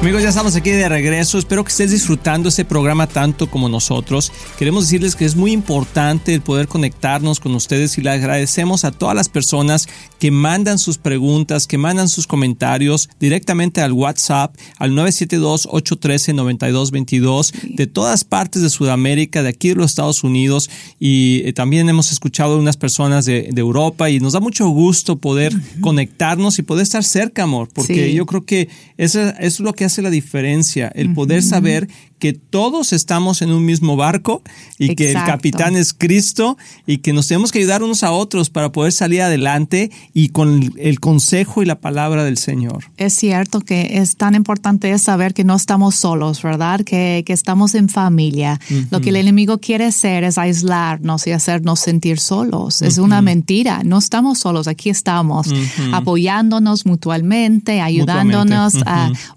Amigos, 0.00 0.22
ya 0.22 0.30
estamos 0.30 0.56
aquí 0.56 0.70
de 0.70 0.88
regreso. 0.88 1.36
Espero 1.36 1.62
que 1.62 1.68
estés 1.68 1.90
disfrutando 1.90 2.48
este 2.48 2.64
programa 2.64 3.06
tanto 3.06 3.50
como 3.50 3.68
nosotros. 3.68 4.32
Queremos 4.58 4.84
decirles 4.84 5.14
que 5.14 5.26
es 5.26 5.36
muy 5.36 5.52
importante 5.52 6.32
el 6.32 6.40
poder 6.40 6.68
conectarnos 6.68 7.38
con 7.38 7.54
ustedes 7.54 7.98
y 7.98 8.00
le 8.00 8.08
agradecemos 8.08 8.86
a 8.86 8.92
todas 8.92 9.14
las 9.14 9.28
personas 9.28 9.90
que 10.18 10.30
mandan 10.30 10.78
sus 10.78 10.96
preguntas, 10.96 11.66
que 11.66 11.76
mandan 11.76 12.08
sus 12.08 12.26
comentarios 12.26 13.10
directamente 13.20 13.82
al 13.82 13.92
WhatsApp 13.92 14.56
al 14.78 14.92
972-813-9222 14.92 17.74
de 17.74 17.86
todas 17.86 18.24
partes 18.24 18.62
de 18.62 18.70
Sudamérica, 18.70 19.42
de 19.42 19.50
aquí 19.50 19.68
de 19.68 19.74
los 19.74 19.90
Estados 19.90 20.24
Unidos 20.24 20.70
y 20.98 21.42
eh, 21.44 21.52
también 21.52 21.90
hemos 21.90 22.10
escuchado 22.10 22.58
unas 22.58 22.78
personas 22.78 23.26
de, 23.26 23.50
Europa 23.54 24.08
y 24.08 24.20
nos 24.20 24.32
da 24.32 24.40
mucho 24.40 24.66
gusto 24.68 25.18
poder 25.18 25.52
conectarnos 25.82 26.58
y 26.58 26.62
poder 26.62 26.84
estar 26.84 27.04
cerca, 27.04 27.42
amor, 27.42 27.68
porque 27.74 28.14
yo 28.14 28.24
creo 28.24 28.46
que 28.46 28.70
eso, 28.96 29.20
eso 29.20 29.34
es 29.38 29.60
lo 29.60 29.74
que 29.74 29.89
hace 29.90 30.02
la 30.02 30.10
diferencia, 30.10 30.90
el 30.94 31.12
poder 31.12 31.42
saber 31.42 31.88
que 32.20 32.32
todos 32.34 32.92
estamos 32.92 33.42
en 33.42 33.50
un 33.50 33.64
mismo 33.64 33.96
barco 33.96 34.42
y 34.78 34.94
que 34.94 35.10
el 35.10 35.16
capitán 35.24 35.74
es 35.74 35.92
Cristo 35.92 36.56
y 36.86 36.98
que 36.98 37.12
nos 37.12 37.26
tenemos 37.26 37.50
que 37.50 37.58
ayudar 37.58 37.82
unos 37.82 38.04
a 38.04 38.12
otros 38.12 38.50
para 38.50 38.70
poder 38.70 38.92
salir 38.92 39.22
adelante 39.22 39.90
y 40.14 40.28
con 40.28 40.72
el 40.76 41.00
consejo 41.00 41.62
y 41.62 41.66
la 41.66 41.80
palabra 41.80 42.22
del 42.22 42.38
Señor. 42.38 42.84
Es 42.96 43.14
cierto 43.14 43.60
que 43.60 43.98
es 43.98 44.16
tan 44.16 44.34
importante 44.34 44.96
saber 44.98 45.34
que 45.34 45.44
no 45.44 45.56
estamos 45.56 45.96
solos, 45.96 46.42
¿verdad? 46.42 46.82
Que, 46.82 47.24
que 47.26 47.32
estamos 47.32 47.74
en 47.74 47.88
familia. 47.88 48.60
Lo 48.90 49.00
que 49.00 49.08
el 49.08 49.16
enemigo 49.16 49.58
quiere 49.58 49.86
hacer 49.86 50.22
es 50.22 50.38
aislarnos 50.38 51.26
y 51.26 51.32
hacernos 51.32 51.80
sentir 51.80 52.20
solos. 52.20 52.82
Es 52.82 52.98
una 52.98 53.22
mentira. 53.22 53.82
No 53.84 53.98
estamos 53.98 54.38
solos, 54.38 54.68
aquí 54.68 54.90
estamos 54.90 55.48
apoyándonos 55.92 56.86
mutuamente, 56.86 57.80
ayudándonos, 57.80 58.74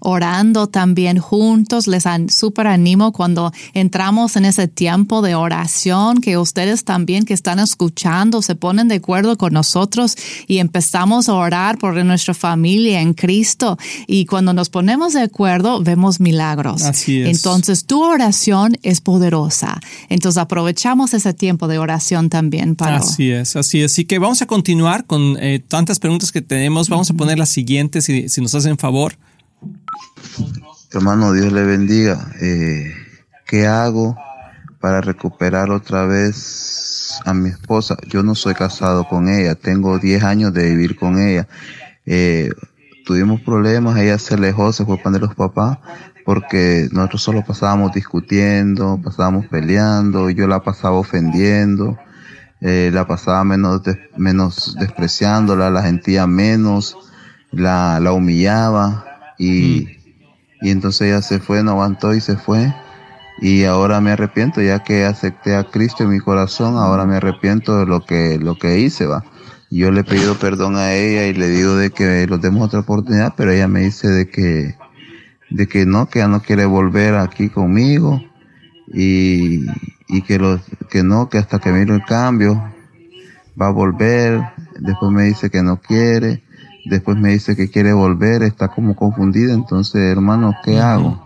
orando 0.00 0.68
también 0.68 1.18
juntos. 1.18 1.86
Les 1.86 2.06
han 2.06 2.28
super 2.28 2.66
animo 2.74 3.12
cuando 3.12 3.52
entramos 3.72 4.36
en 4.36 4.44
ese 4.44 4.68
tiempo 4.68 5.22
de 5.22 5.34
oración, 5.34 6.20
que 6.20 6.36
ustedes 6.36 6.84
también 6.84 7.24
que 7.24 7.34
están 7.34 7.58
escuchando 7.58 8.42
se 8.42 8.54
ponen 8.54 8.88
de 8.88 8.96
acuerdo 8.96 9.36
con 9.36 9.52
nosotros 9.52 10.16
y 10.46 10.58
empezamos 10.58 11.28
a 11.28 11.34
orar 11.34 11.78
por 11.78 11.94
nuestra 12.04 12.34
familia 12.34 13.00
en 13.00 13.14
Cristo. 13.14 13.78
Y 14.06 14.26
cuando 14.26 14.52
nos 14.52 14.68
ponemos 14.68 15.14
de 15.14 15.22
acuerdo, 15.22 15.82
vemos 15.82 16.20
milagros. 16.20 16.82
Así 16.82 17.20
es. 17.20 17.28
Entonces, 17.28 17.86
tu 17.86 18.02
oración 18.02 18.76
es 18.82 19.00
poderosa. 19.00 19.80
Entonces, 20.08 20.38
aprovechamos 20.38 21.14
ese 21.14 21.32
tiempo 21.32 21.68
de 21.68 21.78
oración 21.78 22.28
también 22.28 22.76
para... 22.76 22.96
Así 22.96 23.30
es, 23.30 23.56
así 23.56 23.82
es. 23.82 23.92
Así 23.92 24.04
que 24.04 24.18
vamos 24.18 24.42
a 24.42 24.46
continuar 24.46 25.04
con 25.04 25.36
eh, 25.40 25.62
tantas 25.66 25.98
preguntas 26.00 26.32
que 26.32 26.42
tenemos. 26.42 26.88
Vamos 26.88 27.10
a 27.10 27.14
poner 27.14 27.38
las 27.38 27.50
siguientes, 27.50 28.04
si, 28.06 28.28
si 28.28 28.40
nos 28.40 28.54
hacen 28.54 28.76
favor. 28.76 29.16
Hermano, 30.94 31.32
Dios 31.32 31.52
le 31.52 31.64
bendiga. 31.64 32.30
Eh, 32.40 32.94
¿Qué 33.46 33.66
hago 33.66 34.16
para 34.78 35.00
recuperar 35.00 35.72
otra 35.72 36.06
vez 36.06 37.18
a 37.24 37.34
mi 37.34 37.48
esposa? 37.48 37.96
Yo 38.06 38.22
no 38.22 38.36
soy 38.36 38.54
casado 38.54 39.08
con 39.08 39.28
ella, 39.28 39.56
tengo 39.56 39.98
10 39.98 40.22
años 40.22 40.54
de 40.54 40.70
vivir 40.70 40.96
con 40.96 41.18
ella. 41.18 41.48
Eh, 42.06 42.50
tuvimos 43.04 43.40
problemas, 43.40 43.98
ella 43.98 44.18
se 44.18 44.34
alejó, 44.34 44.72
se 44.72 44.84
fue 44.84 44.96
para 44.98 45.18
los 45.18 45.34
papás, 45.34 45.78
porque 46.24 46.88
nosotros 46.92 47.22
solo 47.22 47.44
pasábamos 47.44 47.92
discutiendo, 47.92 49.00
pasábamos 49.02 49.46
peleando, 49.46 50.30
yo 50.30 50.46
la 50.46 50.62
pasaba 50.62 50.94
ofendiendo, 50.94 51.98
eh, 52.60 52.90
la 52.92 53.04
pasaba 53.04 53.42
menos, 53.42 53.82
menos 54.16 54.76
despreciándola, 54.78 55.70
la 55.70 55.82
sentía 55.82 56.28
menos, 56.28 56.96
la, 57.50 57.98
la 57.98 58.12
humillaba 58.12 59.04
y, 59.38 60.03
y 60.64 60.70
entonces 60.70 61.08
ella 61.08 61.20
se 61.20 61.40
fue, 61.40 61.62
no 61.62 61.72
aguantó 61.72 62.14
y 62.14 62.22
se 62.22 62.38
fue. 62.38 62.74
Y 63.38 63.64
ahora 63.64 64.00
me 64.00 64.12
arrepiento, 64.12 64.62
ya 64.62 64.82
que 64.82 65.04
acepté 65.04 65.54
a 65.56 65.64
Cristo 65.64 66.04
en 66.04 66.08
mi 66.08 66.20
corazón, 66.20 66.78
ahora 66.78 67.04
me 67.04 67.16
arrepiento 67.16 67.78
de 67.78 67.84
lo 67.84 68.02
que, 68.06 68.38
lo 68.38 68.56
que 68.56 68.78
hice, 68.78 69.04
va. 69.04 69.22
Yo 69.70 69.90
le 69.90 70.00
he 70.00 70.04
pedido 70.04 70.38
perdón 70.38 70.76
a 70.76 70.94
ella 70.94 71.26
y 71.26 71.34
le 71.34 71.48
digo 71.48 71.76
de 71.76 71.90
que 71.90 72.26
lo 72.26 72.38
demos 72.38 72.62
otra 72.62 72.80
oportunidad, 72.80 73.34
pero 73.36 73.52
ella 73.52 73.68
me 73.68 73.80
dice 73.80 74.08
de 74.08 74.30
que, 74.30 74.74
de 75.50 75.68
que 75.68 75.84
no, 75.84 76.08
que 76.08 76.20
ella 76.20 76.28
no 76.28 76.40
quiere 76.40 76.64
volver 76.64 77.16
aquí 77.16 77.50
conmigo 77.50 78.22
y, 78.90 79.66
y 80.08 80.22
que 80.22 80.38
lo, 80.38 80.58
que 80.88 81.02
no, 81.02 81.28
que 81.28 81.36
hasta 81.36 81.58
que 81.58 81.72
mire 81.72 81.94
el 81.94 82.04
cambio 82.04 82.72
va 83.60 83.66
a 83.66 83.70
volver, 83.70 84.40
después 84.80 85.12
me 85.12 85.24
dice 85.24 85.50
que 85.50 85.62
no 85.62 85.78
quiere, 85.78 86.42
después 86.84 87.16
me 87.16 87.32
dice 87.32 87.56
que 87.56 87.70
quiere 87.70 87.92
volver, 87.92 88.42
está 88.42 88.68
como 88.68 88.94
confundida, 88.96 89.52
entonces 89.54 90.02
hermano, 90.02 90.54
¿qué 90.64 90.78
hago? 90.78 91.24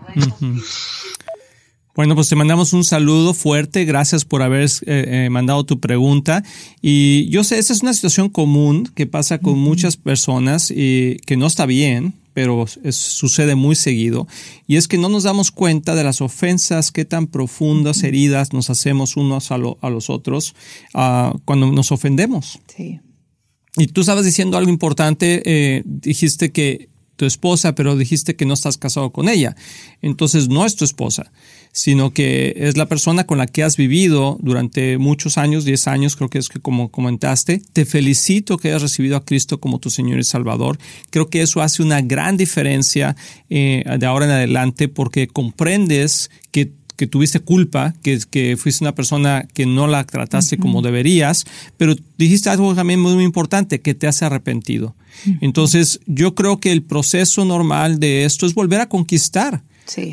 Bueno, 1.99 2.15
pues 2.15 2.29
te 2.29 2.37
mandamos 2.37 2.71
un 2.71 2.85
saludo 2.85 3.33
fuerte. 3.33 3.83
Gracias 3.83 4.23
por 4.23 4.41
haber 4.41 4.63
eh, 4.63 4.69
eh, 4.85 5.29
mandado 5.29 5.65
tu 5.65 5.81
pregunta. 5.81 6.43
Y 6.81 7.27
yo 7.27 7.43
sé, 7.43 7.59
esa 7.59 7.73
es 7.73 7.81
una 7.81 7.93
situación 7.93 8.29
común 8.29 8.89
que 8.95 9.05
pasa 9.05 9.39
con 9.39 9.59
muchas 9.59 9.97
personas 9.97 10.71
y 10.71 11.17
que 11.25 11.35
no 11.35 11.45
está 11.45 11.65
bien, 11.65 12.13
pero 12.33 12.65
sucede 12.91 13.55
muy 13.55 13.75
seguido. 13.75 14.29
Y 14.65 14.77
es 14.77 14.87
que 14.87 14.97
no 14.97 15.09
nos 15.09 15.23
damos 15.23 15.51
cuenta 15.51 15.93
de 15.93 16.05
las 16.05 16.21
ofensas, 16.21 16.93
qué 16.93 17.03
tan 17.03 17.27
profundas 17.27 18.01
heridas 18.03 18.53
nos 18.53 18.69
hacemos 18.69 19.17
unos 19.17 19.51
a, 19.51 19.57
los 19.57 20.09
otros 20.09 20.55
uh, 20.93 21.37
cuando 21.43 21.69
nos 21.69 21.91
ofendemos. 21.91 22.61
Sí. 22.73 23.01
Y 23.77 23.87
tú 23.87 24.01
estabas 24.01 24.25
diciendo 24.25 24.57
algo 24.57 24.69
importante. 24.69 25.41
Eh, 25.45 25.83
dijiste 25.85 26.51
que 26.51 26.89
tu 27.15 27.25
esposa, 27.25 27.75
pero 27.75 27.97
dijiste 27.97 28.35
que 28.35 28.45
no 28.45 28.53
estás 28.53 28.77
casado 28.77 29.11
con 29.11 29.27
ella. 29.27 29.55
Entonces 30.01 30.47
no 30.47 30.65
es 30.65 30.75
tu 30.75 30.85
esposa 30.85 31.31
sino 31.71 32.13
que 32.13 32.53
es 32.57 32.77
la 32.77 32.87
persona 32.87 33.25
con 33.25 33.37
la 33.37 33.47
que 33.47 33.63
has 33.63 33.77
vivido 33.77 34.37
durante 34.41 34.97
muchos 34.97 35.37
años, 35.37 35.65
10 35.65 35.87
años, 35.87 36.15
creo 36.15 36.29
que 36.29 36.39
es 36.39 36.49
que 36.49 36.59
como 36.59 36.89
comentaste. 36.89 37.61
Te 37.73 37.85
felicito 37.85 38.57
que 38.57 38.69
hayas 38.69 38.81
recibido 38.81 39.17
a 39.17 39.25
Cristo 39.25 39.59
como 39.59 39.79
tu 39.79 39.89
Señor 39.89 40.19
y 40.19 40.23
Salvador. 40.23 40.79
Creo 41.09 41.29
que 41.29 41.41
eso 41.41 41.61
hace 41.61 41.83
una 41.83 42.01
gran 42.01 42.37
diferencia 42.37 43.15
eh, 43.49 43.83
de 43.97 44.05
ahora 44.05 44.25
en 44.25 44.31
adelante 44.31 44.87
porque 44.87 45.27
comprendes 45.27 46.31
que 46.51 46.73
que 46.99 47.07
tuviste 47.07 47.39
culpa, 47.39 47.93
que, 48.03 48.19
que 48.29 48.57
fuiste 48.57 48.83
una 48.83 48.93
persona 48.93 49.47
que 49.53 49.65
no 49.65 49.87
la 49.87 50.03
trataste 50.03 50.57
como 50.57 50.81
deberías, 50.81 51.45
pero 51.77 51.95
dijiste 52.17 52.49
algo 52.49 52.75
también 52.75 52.99
muy, 52.99 53.13
muy 53.13 53.23
importante, 53.23 53.79
que 53.79 53.93
te 53.93 54.05
has 54.05 54.21
arrepentido. 54.21 54.95
Entonces, 55.39 56.01
yo 56.07 56.35
creo 56.35 56.59
que 56.59 56.73
el 56.73 56.83
proceso 56.83 57.45
normal 57.45 58.01
de 58.01 58.25
esto 58.25 58.45
es 58.45 58.53
volver 58.53 58.81
a 58.81 58.89
conquistar 58.89 59.63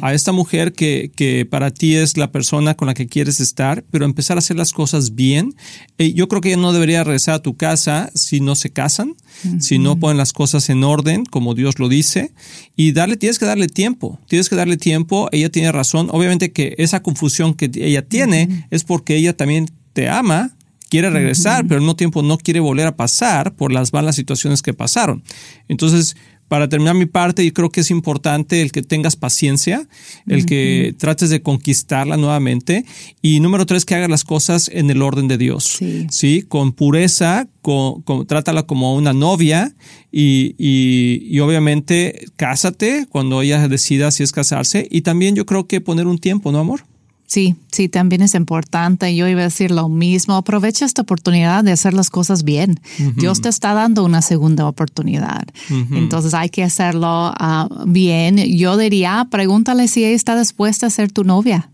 a 0.02 0.14
esta 0.14 0.32
mujer 0.32 0.72
que, 0.72 1.10
que, 1.14 1.46
para 1.46 1.70
ti 1.70 1.94
es 1.94 2.16
la 2.16 2.32
persona 2.32 2.74
con 2.74 2.86
la 2.86 2.94
que 2.94 3.06
quieres 3.06 3.40
estar, 3.40 3.84
pero 3.90 4.04
empezar 4.04 4.36
a 4.36 4.38
hacer 4.38 4.56
las 4.56 4.72
cosas 4.72 5.14
bien. 5.14 5.54
Eh, 5.98 6.12
yo 6.14 6.28
creo 6.28 6.40
que 6.40 6.48
ella 6.50 6.60
no 6.60 6.72
debería 6.72 7.04
regresar 7.04 7.34
a 7.34 7.42
tu 7.42 7.56
casa 7.56 8.10
si 8.14 8.40
no 8.40 8.54
se 8.54 8.70
casan, 8.70 9.14
si 9.60 9.78
no 9.78 9.98
ponen 9.98 10.16
las 10.16 10.32
cosas 10.32 10.70
en 10.70 10.82
orden, 10.82 11.24
como 11.24 11.54
Dios 11.54 11.78
lo 11.78 11.88
dice, 11.88 12.32
y 12.74 12.92
darle, 12.92 13.16
tienes 13.16 13.38
que 13.38 13.46
darle 13.46 13.68
tiempo, 13.68 14.18
tienes 14.28 14.48
que 14.48 14.56
darle 14.56 14.76
tiempo, 14.76 15.28
ella 15.32 15.50
tiene 15.50 15.72
razón, 15.72 16.08
obviamente 16.10 16.52
que 16.52 16.74
esa 16.78 17.02
confusión 17.02 17.54
que 17.54 17.70
ella 17.74 18.02
tiene 18.06 18.66
es 18.70 18.84
porque 18.84 19.16
ella 19.16 19.36
también 19.36 19.68
te 19.92 20.08
ama, 20.08 20.56
quiere 20.88 21.10
regresar, 21.10 21.64
pero 21.64 21.76
al 21.76 21.80
mismo 21.80 21.96
tiempo 21.96 22.22
no 22.22 22.38
quiere 22.38 22.60
volver 22.60 22.86
a 22.86 22.96
pasar 22.96 23.54
por 23.54 23.72
las 23.72 23.92
malas 23.92 24.16
situaciones 24.16 24.62
que 24.62 24.72
pasaron. 24.72 25.22
Entonces, 25.68 26.16
para 26.48 26.68
terminar 26.68 26.94
mi 26.94 27.06
parte, 27.06 27.44
yo 27.44 27.52
creo 27.52 27.70
que 27.70 27.80
es 27.80 27.90
importante 27.90 28.62
el 28.62 28.70
que 28.70 28.82
tengas 28.82 29.16
paciencia, 29.16 29.88
el 30.28 30.46
que 30.46 30.94
trates 30.96 31.30
de 31.30 31.42
conquistarla 31.42 32.16
nuevamente. 32.16 32.84
Y 33.20 33.40
número 33.40 33.66
tres, 33.66 33.84
que 33.84 33.96
hagas 33.96 34.08
las 34.08 34.24
cosas 34.24 34.70
en 34.72 34.90
el 34.90 35.02
orden 35.02 35.26
de 35.26 35.38
Dios. 35.38 35.78
Sí. 36.10 36.42
Con 36.42 36.72
pureza, 36.72 37.48
con, 37.62 38.04
trátala 38.26 38.62
como 38.62 38.94
una 38.94 39.12
novia 39.12 39.74
y, 40.12 40.54
y, 40.58 41.40
obviamente 41.40 42.26
cásate 42.36 43.06
cuando 43.08 43.42
ella 43.42 43.66
decida 43.66 44.10
si 44.10 44.22
es 44.22 44.32
casarse. 44.32 44.86
Y 44.90 45.00
también 45.00 45.34
yo 45.34 45.46
creo 45.46 45.66
que 45.66 45.80
poner 45.80 46.06
un 46.06 46.18
tiempo, 46.18 46.52
¿no, 46.52 46.58
amor? 46.58 46.84
Sí, 47.26 47.56
sí, 47.72 47.88
también 47.88 48.22
es 48.22 48.34
importante. 48.34 49.14
Yo 49.16 49.26
iba 49.26 49.40
a 49.40 49.44
decir 49.44 49.72
lo 49.72 49.88
mismo. 49.88 50.36
Aprovecha 50.36 50.84
esta 50.84 51.02
oportunidad 51.02 51.64
de 51.64 51.72
hacer 51.72 51.92
las 51.92 52.08
cosas 52.08 52.44
bien. 52.44 52.80
Dios 53.16 53.40
te 53.40 53.48
está 53.48 53.74
dando 53.74 54.04
una 54.04 54.22
segunda 54.22 54.66
oportunidad. 54.66 55.44
Entonces 55.90 56.34
hay 56.34 56.50
que 56.50 56.62
hacerlo 56.62 57.08
ah, 57.08 57.68
bien. 57.86 58.36
Yo 58.36 58.76
diría, 58.76 59.26
pregúntale 59.30 59.88
si 59.88 60.04
ella 60.04 60.14
está 60.14 60.38
dispuesta 60.38 60.86
a 60.86 60.90
ser 60.90 61.10
tu 61.10 61.24
novia. 61.24 61.70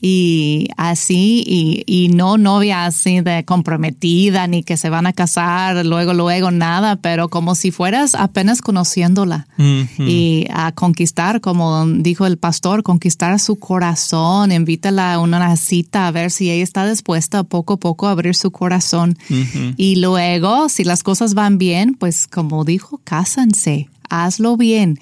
Y 0.00 0.68
así, 0.76 1.42
y, 1.46 1.82
y, 1.86 2.08
no 2.08 2.38
novia 2.38 2.86
así 2.86 3.20
de 3.20 3.44
comprometida, 3.44 4.46
ni 4.46 4.62
que 4.62 4.76
se 4.76 4.90
van 4.90 5.06
a 5.06 5.12
casar 5.12 5.84
luego, 5.84 6.14
luego, 6.14 6.50
nada, 6.50 6.96
pero 6.96 7.28
como 7.28 7.54
si 7.54 7.70
fueras 7.70 8.14
apenas 8.14 8.62
conociéndola. 8.62 9.48
Y 9.98 10.46
a 10.50 10.72
conquistar, 10.72 11.40
como 11.40 11.84
dijo 11.86 12.26
el 12.26 12.38
pastor, 12.38 12.82
conquistar 12.82 13.38
su 13.40 13.56
corazón 13.56 14.52
invítala 14.68 15.14
a 15.14 15.18
una 15.18 15.56
cita 15.56 16.06
a 16.06 16.10
ver 16.10 16.30
si 16.30 16.50
ella 16.50 16.62
está 16.62 16.86
dispuesta 16.86 17.42
poco 17.42 17.74
a 17.74 17.76
poco 17.78 18.06
a 18.06 18.10
abrir 18.10 18.34
su 18.34 18.50
corazón. 18.50 19.16
Y 19.78 19.96
luego, 19.96 20.68
si 20.68 20.84
las 20.84 21.02
cosas 21.02 21.32
van 21.32 21.56
bien, 21.56 21.94
pues 21.94 22.26
como 22.26 22.64
dijo, 22.66 23.00
cásanse 23.02 23.88
hazlo 24.10 24.56
bien. 24.56 24.98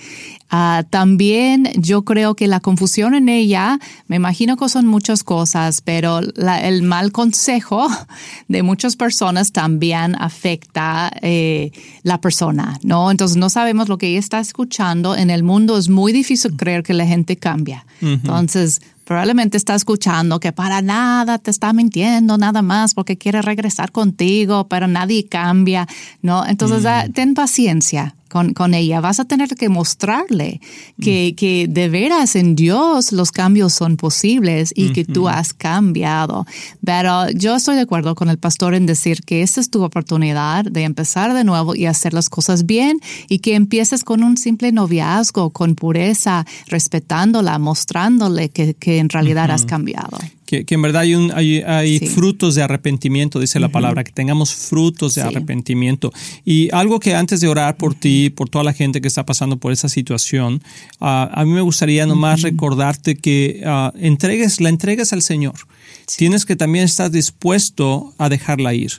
Ah, 0.48 0.85
también 0.88 1.68
yo 1.76 2.02
creo 2.02 2.37
que 2.37 2.46
la 2.46 2.61
confusión 2.61 3.14
en 3.14 3.29
ella, 3.29 3.81
me 4.07 4.16
imagino 4.16 4.57
que 4.57 4.68
son 4.68 4.87
muchas 4.87 5.24
cosas, 5.24 5.81
pero 5.81 6.20
el 6.20 6.83
mal 6.83 7.11
consejo 7.11 7.88
de 8.48 8.62
muchas 8.62 8.94
personas 8.96 9.52
también 9.52 10.14
afecta 10.16 11.11
eh, 11.20 11.72
la 12.02 12.20
persona, 12.20 12.79
¿no? 12.83 13.11
Entonces 13.11 13.37
no 13.37 13.50
sabemos 13.50 13.88
lo 13.88 13.98
que 13.98 14.09
ella 14.09 14.20
está 14.20 14.38
escuchando. 14.38 15.16
En 15.16 15.31
el 15.31 15.42
mundo 15.42 15.79
es 15.79 15.88
muy 15.88 16.12
difícil 16.12 16.57
creer 16.57 16.85
que 16.85 16.94
la 16.94 17.07
gente 17.07 17.37
cambia. 17.37 17.85
Entonces, 18.00 18.83
probablemente 19.06 19.56
está 19.56 19.76
escuchando 19.76 20.40
que 20.40 20.52
para 20.52 20.82
nada 20.82 21.38
te 21.38 21.52
está 21.52 21.72
mintiendo 21.72 22.36
nada 22.36 22.60
más 22.60 22.92
porque 22.92 23.16
quiere 23.16 23.40
regresar 23.40 23.92
contigo, 23.92 24.66
pero 24.68 24.88
nadie 24.88 25.26
cambia, 25.26 25.86
¿no? 26.22 26.44
Entonces, 26.44 26.82
mm. 26.82 27.12
ten 27.12 27.34
paciencia 27.34 28.16
con, 28.37 28.53
con, 28.53 28.75
ella. 28.75 29.01
Vas 29.01 29.18
a 29.18 29.25
tener 29.25 29.49
que 29.55 29.70
mostrarle 29.70 30.61
que, 31.01 31.31
mm. 31.33 31.37
que, 31.37 31.66
de 31.70 31.88
veras 31.88 32.37
en 32.37 32.55
Dios 32.55 33.12
los 33.12 33.33
cambios 33.33 33.72
son 33.72 33.96
posibles 33.96 34.75
y 34.77 34.92
que 34.92 35.07
tú 35.07 35.27
has 35.27 35.55
cambiado. 35.55 36.44
Pero 36.85 37.31
yo 37.31 37.57
estoy 37.57 37.77
de 37.77 37.83
acuerdo 37.83 38.14
con 38.14 38.29
el 38.29 38.37
pastor 38.37 38.75
en 38.75 38.85
decir 38.85 39.22
que 39.22 39.40
esta 39.40 39.59
es 39.59 39.70
tu 39.70 39.83
oportunidad 39.83 40.66
de 40.66 40.83
empezar 40.83 41.33
de 41.33 41.44
nuevo 41.44 41.75
y 41.75 41.87
hacer 41.87 42.12
las 42.12 42.29
cosas 42.29 42.66
bien 42.66 43.01
y 43.31 43.38
que 43.38 43.55
empieces 43.55 44.05
con 44.05 44.22
un 44.22 44.37
simple 44.37 44.70
noviazgo, 44.70 45.49
con 45.49 45.75
pureza, 45.75 46.44
respetándola, 46.66 47.59
mostrándole 47.59 48.51
que, 48.51 48.75
que 48.75 48.99
en 48.99 49.09
realidad 49.09 49.51
has 49.51 49.64
cambiado. 49.64 50.18
Que, 50.46 50.64
en 50.68 50.82
verdad 50.82 51.02
hay, 51.02 51.14
un, 51.14 51.32
hay, 51.35 51.61
hay 51.62 51.98
frutos 51.98 52.54
de 52.54 52.62
arrepentimiento, 52.62 53.40
dice 53.40 53.59
la 53.59 53.68
palabra, 53.68 54.04
que 54.04 54.12
tengamos 54.12 54.54
frutos 54.54 55.14
de 55.16 55.22
arrepentimiento. 55.22 56.12
Y 56.44 56.68
algo 56.72 57.00
que 57.00 57.14
antes 57.14 57.40
de 57.40 57.48
orar 57.48 57.76
por 57.76 57.94
ti, 57.94 58.30
por 58.30 58.48
toda 58.48 58.64
la 58.64 58.72
gente 58.72 59.00
que 59.00 59.09
está 59.09 59.26
pasando 59.26 59.56
por 59.56 59.72
esa 59.72 59.88
situación, 59.88 60.62
ah, 61.00 61.28
a 61.32 61.44
mí 61.44 61.50
me 61.50 61.61
gustaría 61.61 62.06
nomás 62.06 62.42
recordarte 62.42 63.16
que 63.16 63.62
uh, 63.64 63.96
entregues, 63.98 64.61
la 64.61 64.68
entregues 64.68 65.12
al 65.12 65.22
Señor. 65.22 65.54
Tienes 66.16 66.44
que 66.44 66.56
también 66.56 66.85
estar 66.85 67.11
dispuesto 67.11 68.14
a 68.16 68.28
dejarla 68.28 68.74
ir. 68.74 68.92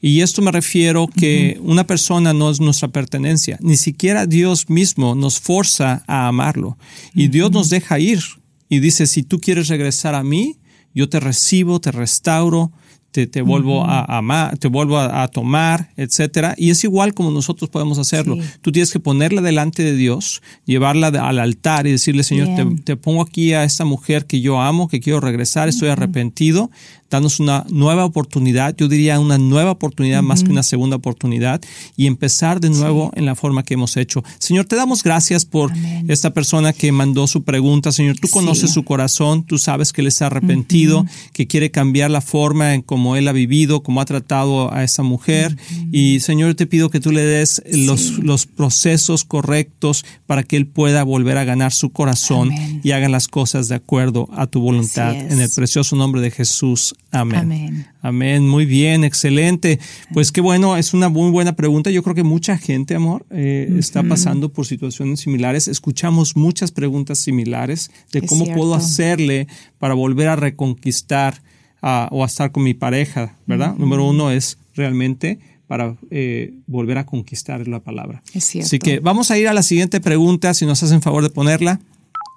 Y 0.00 0.20
esto 0.20 0.42
me 0.42 0.52
refiero 0.52 1.06
que 1.06 1.58
una 1.62 1.86
persona 1.86 2.34
no 2.34 2.50
es 2.50 2.60
nuestra 2.60 2.88
pertenencia, 2.88 3.56
ni 3.62 3.78
siquiera 3.78 4.26
Dios 4.26 4.68
mismo 4.68 5.14
nos 5.14 5.40
forza 5.40 6.04
a 6.06 6.28
amarlo. 6.28 6.76
Y 7.14 7.28
Dios 7.28 7.50
nos 7.52 7.70
deja 7.70 7.98
ir. 7.98 8.20
Y 8.68 8.80
dice, 8.80 9.06
si 9.06 9.22
tú 9.22 9.40
quieres 9.40 9.68
regresar 9.68 10.14
a 10.14 10.22
mí, 10.22 10.56
yo 10.94 11.08
te 11.08 11.20
recibo, 11.20 11.80
te 11.80 11.92
restauro, 11.92 12.72
te, 13.14 13.28
te 13.28 13.42
vuelvo 13.42 13.84
a 13.84 14.18
amar, 14.18 14.58
te 14.58 14.66
vuelvo 14.66 14.98
a, 14.98 15.28
tomar, 15.28 15.92
etcétera. 15.96 16.56
Y 16.58 16.70
es 16.70 16.82
igual 16.82 17.14
como 17.14 17.30
nosotros 17.30 17.70
podemos 17.70 17.96
hacerlo. 17.98 18.36
Tú 18.60 18.72
tienes 18.72 18.90
que 18.90 18.98
ponerla 18.98 19.40
delante 19.40 19.84
de 19.84 19.94
Dios, 19.94 20.42
llevarla 20.64 21.06
al 21.06 21.38
altar 21.38 21.86
y 21.86 21.92
decirle, 21.92 22.24
Señor, 22.24 22.48
te, 22.56 22.64
te, 22.82 22.96
pongo 22.96 23.22
aquí 23.22 23.52
a 23.52 23.62
esta 23.62 23.84
mujer 23.84 24.26
que 24.26 24.40
yo 24.40 24.60
amo, 24.60 24.88
que 24.88 24.98
quiero 24.98 25.20
regresar, 25.20 25.68
estoy 25.68 25.90
arrepentido, 25.90 26.72
danos 27.14 27.38
una 27.38 27.64
nueva 27.68 28.04
oportunidad, 28.04 28.74
yo 28.76 28.88
diría 28.88 29.20
una 29.20 29.38
nueva 29.38 29.70
oportunidad 29.70 30.22
más 30.22 30.42
que 30.42 30.50
una 30.50 30.64
segunda 30.64 30.96
oportunidad 30.96 31.60
y 31.96 32.06
empezar 32.06 32.60
de 32.60 32.70
nuevo 32.70 33.12
en 33.14 33.24
la 33.24 33.36
forma 33.36 33.62
que 33.62 33.74
hemos 33.74 33.96
hecho. 33.96 34.24
Señor, 34.38 34.64
te 34.64 34.74
damos 34.74 35.04
gracias 35.04 35.44
por 35.44 35.70
esta 36.08 36.32
persona 36.32 36.72
que 36.72 36.90
mandó 36.90 37.28
su 37.28 37.44
pregunta. 37.44 37.92
Señor, 37.92 38.16
tú 38.18 38.28
conoces 38.28 38.72
su 38.72 38.84
corazón, 38.84 39.44
tú 39.44 39.58
sabes 39.58 39.92
que 39.92 40.00
él 40.00 40.08
está 40.08 40.26
arrepentido, 40.26 41.06
que 41.32 41.46
quiere 41.46 41.70
cambiar 41.70 42.10
la 42.10 42.20
forma 42.20 42.74
en 42.74 42.82
cómo 42.82 43.03
él 43.16 43.28
ha 43.28 43.32
vivido, 43.32 43.82
cómo 43.82 44.00
ha 44.00 44.04
tratado 44.04 44.72
a 44.72 44.82
esa 44.82 45.02
mujer. 45.02 45.56
Y 45.92 46.20
Señor, 46.20 46.54
te 46.54 46.66
pido 46.66 46.90
que 46.90 47.00
tú 47.00 47.12
le 47.12 47.22
des 47.22 47.62
los, 47.70 48.18
los 48.18 48.46
procesos 48.46 49.24
correctos 49.24 50.04
para 50.26 50.42
que 50.42 50.56
él 50.56 50.66
pueda 50.66 51.02
volver 51.02 51.36
a 51.38 51.44
ganar 51.44 51.72
su 51.72 51.90
corazón 51.90 52.50
y 52.82 52.92
haga 52.92 53.08
las 53.08 53.28
cosas 53.28 53.68
de 53.68 53.74
acuerdo 53.74 54.28
a 54.32 54.46
tu 54.46 54.60
voluntad. 54.60 55.14
En 55.14 55.40
el 55.40 55.50
precioso 55.50 55.96
nombre 55.96 56.20
de 56.20 56.30
Jesús. 56.30 56.94
Amén. 57.10 57.86
Amén. 58.02 58.46
Muy 58.46 58.66
bien, 58.66 59.04
excelente. 59.04 59.78
Pues 60.12 60.30
qué 60.32 60.40
bueno, 60.40 60.76
es 60.76 60.94
una 60.94 61.08
muy 61.08 61.30
buena 61.30 61.56
pregunta. 61.56 61.90
Yo 61.90 62.02
creo 62.02 62.14
que 62.14 62.22
mucha 62.22 62.58
gente, 62.58 62.94
amor, 62.94 63.26
eh, 63.30 63.74
está 63.78 64.02
pasando 64.02 64.50
por 64.50 64.66
situaciones 64.66 65.20
similares. 65.20 65.68
Escuchamos 65.68 66.36
muchas 66.36 66.70
preguntas 66.70 67.18
similares 67.18 67.90
de 68.12 68.22
cómo 68.22 68.46
puedo 68.46 68.74
hacerle 68.74 69.48
para 69.78 69.94
volver 69.94 70.28
a 70.28 70.36
reconquistar 70.36 71.42
o 71.84 72.22
a 72.22 72.26
estar 72.26 72.50
con 72.50 72.62
mi 72.62 72.74
pareja, 72.74 73.36
¿verdad? 73.46 73.74
Número 73.74 74.04
uno 74.04 74.30
es 74.30 74.58
realmente 74.74 75.38
para 75.66 75.96
eh, 76.10 76.54
volver 76.66 76.98
a 76.98 77.06
conquistar 77.06 77.66
la 77.68 77.80
palabra. 77.80 78.22
Es 78.32 78.44
cierto. 78.44 78.66
Así 78.66 78.78
que 78.78 79.00
vamos 79.00 79.30
a 79.30 79.38
ir 79.38 79.48
a 79.48 79.54
la 79.54 79.62
siguiente 79.62 80.00
pregunta, 80.00 80.54
si 80.54 80.66
nos 80.66 80.82
hacen 80.82 81.02
favor 81.02 81.22
de 81.22 81.30
ponerla. 81.30 81.80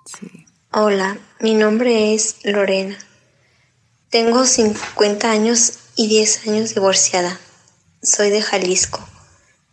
Sí. 0.05 0.45
Hola, 0.73 1.17
mi 1.39 1.53
nombre 1.53 2.13
es 2.13 2.37
Lorena. 2.43 2.97
Tengo 4.09 4.45
50 4.45 5.29
años 5.29 5.79
y 5.95 6.07
10 6.07 6.47
años 6.47 6.73
divorciada. 6.73 7.39
Soy 8.01 8.29
de 8.29 8.41
Jalisco, 8.41 9.05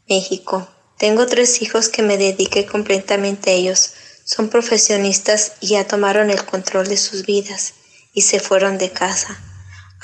México. 0.09 0.69
Tengo 0.99 1.27
tres 1.27 1.63
hijos 1.63 1.89
que 1.89 2.03
me 2.03 2.17
dediqué 2.17 2.67
completamente 2.67 3.51
a 3.51 3.55
ellos. 3.55 3.93
Son 4.25 4.49
profesionistas 4.49 5.55
y 5.61 5.69
ya 5.69 5.87
tomaron 5.87 6.31
el 6.31 6.45
control 6.45 6.89
de 6.89 6.97
sus 6.97 7.27
vidas 7.27 7.75
y 8.15 8.23
se 8.23 8.41
fueron 8.41 8.79
de 8.79 8.91
casa. 8.91 9.39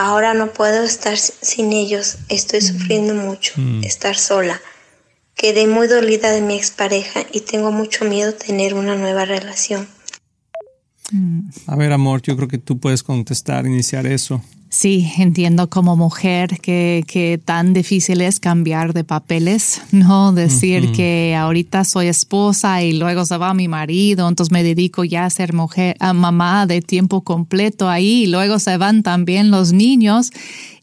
Ahora 0.03 0.33
no 0.33 0.55
puedo 0.55 0.83
estar 0.83 1.19
sin 1.19 1.75
ellos. 1.75 2.17
Estoy 2.31 2.63
sufriendo 2.63 3.15
mucho, 3.15 3.53
mm. 3.59 3.85
estar 3.85 4.17
sola. 4.17 4.59
Quedé 5.35 5.67
muy 5.67 5.89
dolida 5.89 6.31
de 6.31 6.41
mi 6.41 6.55
expareja 6.55 7.21
y 7.31 7.43
tengo 7.43 7.71
mucho 7.71 8.07
miedo 8.07 8.33
tener 8.33 8.73
una 8.73 8.97
nueva 8.97 9.27
relación. 9.27 9.87
A 11.67 11.77
ver, 11.77 11.93
amor, 11.93 12.23
yo 12.23 12.35
creo 12.35 12.49
que 12.49 12.57
tú 12.57 12.79
puedes 12.79 13.03
contestar, 13.03 13.67
iniciar 13.67 14.07
eso. 14.07 14.43
Sí, 14.73 15.11
entiendo 15.19 15.69
como 15.69 15.97
mujer 15.97 16.61
que, 16.61 17.03
que 17.09 17.41
tan 17.45 17.73
difícil 17.73 18.21
es 18.21 18.39
cambiar 18.39 18.93
de 18.95 19.03
papeles, 19.03 19.83
¿no? 19.91 20.33
Decir 20.33 20.93
que 20.93 21.35
ahorita 21.37 21.83
soy 21.83 22.07
esposa 22.07 22.81
y 22.81 22.93
luego 22.93 23.27
se 23.27 23.37
va 23.37 23.53
mi 23.53 23.67
marido, 23.67 24.29
entonces 24.29 24.53
me 24.53 24.63
dedico 24.63 25.03
ya 25.03 25.25
a 25.25 25.31
ser 25.31 25.55
mujer, 25.55 25.97
a 25.99 26.13
mamá 26.13 26.67
de 26.67 26.83
tiempo 26.83 27.23
completo 27.23 27.89
ahí 27.89 28.23
y 28.23 28.27
luego 28.29 28.61
se 28.61 28.77
van 28.77 29.03
también 29.03 29.51
los 29.51 29.73
niños 29.73 30.31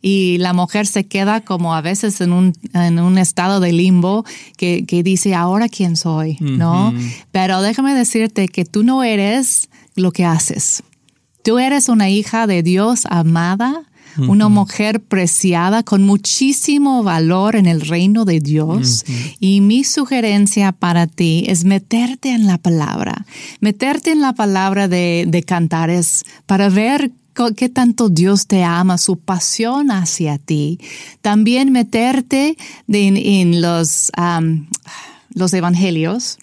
y 0.02 0.38
la 0.40 0.52
mujer 0.52 0.86
se 0.86 1.06
queda 1.06 1.40
como 1.40 1.74
a 1.74 1.80
veces 1.80 2.20
en 2.20 2.34
un, 2.34 2.54
en 2.74 3.00
un 3.00 3.18
estado 3.18 3.62
de 3.62 3.72
limbo 3.72 4.26
que, 4.58 4.86
que 4.86 5.02
dice, 5.02 5.34
ahora 5.34 5.70
quién 5.70 5.96
soy, 5.96 6.36
¿no? 6.42 6.94
Pero 7.32 7.62
déjame 7.62 7.94
decirte 7.94 8.50
que 8.50 8.66
tú 8.66 8.84
no 8.84 9.04
eres 9.04 9.70
lo 9.96 10.12
que 10.12 10.26
haces. 10.26 10.84
Tú 11.48 11.60
eres 11.60 11.88
una 11.88 12.10
hija 12.10 12.46
de 12.46 12.62
Dios 12.62 13.06
amada, 13.10 13.84
una 14.18 14.50
mujer 14.50 15.00
preciada 15.00 15.82
con 15.82 16.04
muchísimo 16.04 17.04
valor 17.04 17.56
en 17.56 17.68
el 17.68 17.80
reino 17.80 18.26
de 18.26 18.42
Dios. 18.42 19.06
Y 19.40 19.62
mi 19.62 19.86
sugerencia 19.86 20.74
para 20.74 21.08
ti 21.08 21.46
es 21.48 21.64
meterte 21.64 22.32
en 22.32 22.48
la 22.48 22.58
palabra, 22.58 23.26
meterte 23.62 24.12
en 24.12 24.20
la 24.20 24.34
palabra 24.34 24.90
de, 24.90 25.24
de 25.26 25.44
cantares 25.44 26.26
para 26.48 26.68
ver 26.68 27.14
qué 27.56 27.70
tanto 27.70 28.10
Dios 28.10 28.48
te 28.48 28.66
ama, 28.66 28.98
su 28.98 29.18
pasión 29.18 29.90
hacia 29.90 30.40
ti. 30.40 30.82
También 31.22 31.72
meterte 31.72 32.58
en, 32.90 33.62
los 33.62 34.12
los 35.38 35.54
evangelios, 35.54 36.40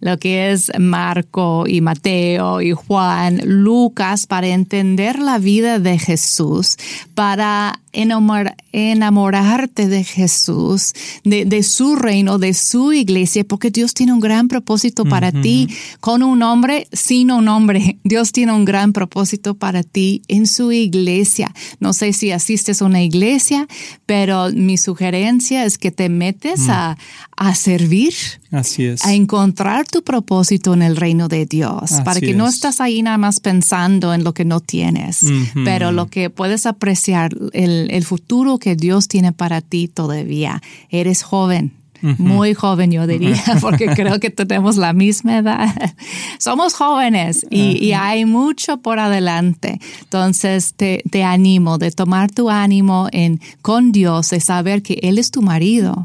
lo 0.00 0.18
que 0.18 0.52
es 0.52 0.70
Marco 0.78 1.64
y 1.66 1.80
Mateo 1.80 2.60
y 2.60 2.72
Juan, 2.72 3.40
Lucas, 3.44 4.26
para 4.26 4.48
entender 4.48 5.18
la 5.18 5.38
vida 5.38 5.78
de 5.78 5.98
Jesús, 5.98 6.76
para 7.14 7.80
enamorarte 7.92 9.88
de 9.88 10.04
Jesús, 10.04 10.92
de, 11.24 11.62
su 11.62 11.96
reino, 11.96 12.38
de 12.38 12.54
su 12.54 12.92
iglesia, 12.92 13.44
porque 13.44 13.70
Dios 13.70 13.94
tiene 13.94 14.12
un 14.12 14.20
gran 14.20 14.48
propósito 14.48 15.04
para 15.04 15.32
ti, 15.32 15.68
con 16.00 16.22
un 16.22 16.42
hombre, 16.42 16.86
sin 16.92 17.30
un 17.30 17.48
hombre. 17.48 17.98
Dios 18.04 18.32
tiene 18.32 18.52
un 18.52 18.64
gran 18.64 18.92
propósito 18.92 19.54
para 19.54 19.82
ti 19.82 20.22
en 20.28 20.46
su 20.46 20.72
iglesia. 20.72 21.52
No 21.80 21.92
sé 21.92 22.12
si 22.12 22.30
asistes 22.30 22.82
a 22.82 22.84
una 22.84 23.02
iglesia, 23.02 23.66
pero 24.06 24.50
mi 24.52 24.76
sugerencia 24.76 25.64
es 25.64 25.78
que 25.78 25.90
te 25.90 26.08
metes 26.08 26.60
mm. 26.60 26.70
a, 26.70 26.98
a 27.36 27.54
servir 27.54 28.14
Así 28.50 28.84
es. 28.84 29.04
A 29.06 29.14
encontrar 29.14 29.86
tu 29.86 30.02
propósito 30.02 30.74
en 30.74 30.82
el 30.82 30.96
reino 30.96 31.28
de 31.28 31.46
Dios, 31.46 31.92
para 32.04 32.20
que 32.20 32.34
no 32.34 32.48
estás 32.48 32.80
ahí 32.80 33.00
nada 33.00 33.16
más 33.16 33.38
pensando 33.38 34.12
en 34.12 34.24
lo 34.24 34.34
que 34.34 34.44
no 34.44 34.60
tienes, 34.60 35.24
pero 35.64 35.92
lo 35.92 36.08
que 36.08 36.30
puedes 36.30 36.66
apreciar, 36.66 37.32
el, 37.52 37.79
el 37.88 38.04
futuro 38.04 38.58
que 38.58 38.76
Dios 38.76 39.08
tiene 39.08 39.32
para 39.32 39.60
ti 39.60 39.88
todavía. 39.88 40.60
Eres 40.90 41.22
joven, 41.22 41.72
muy 42.02 42.54
joven 42.54 42.90
yo 42.90 43.06
diría, 43.06 43.42
porque 43.60 43.86
creo 43.86 44.20
que 44.20 44.30
tenemos 44.30 44.76
la 44.76 44.92
misma 44.92 45.38
edad. 45.38 45.94
Somos 46.38 46.74
jóvenes 46.74 47.46
y, 47.50 47.92
hay 47.92 48.24
mucho 48.24 48.78
por 48.78 48.98
adelante. 48.98 49.80
Entonces 50.00 50.74
te, 50.74 51.02
te, 51.10 51.24
animo 51.24 51.76
de 51.76 51.90
tomar 51.90 52.30
tu 52.30 52.48
ánimo 52.48 53.08
en 53.12 53.40
con 53.60 53.92
Dios, 53.92 54.30
de 54.30 54.40
saber 54.40 54.82
que 54.82 55.00
Él 55.02 55.18
es 55.18 55.30
tu 55.30 55.42
marido. 55.42 56.04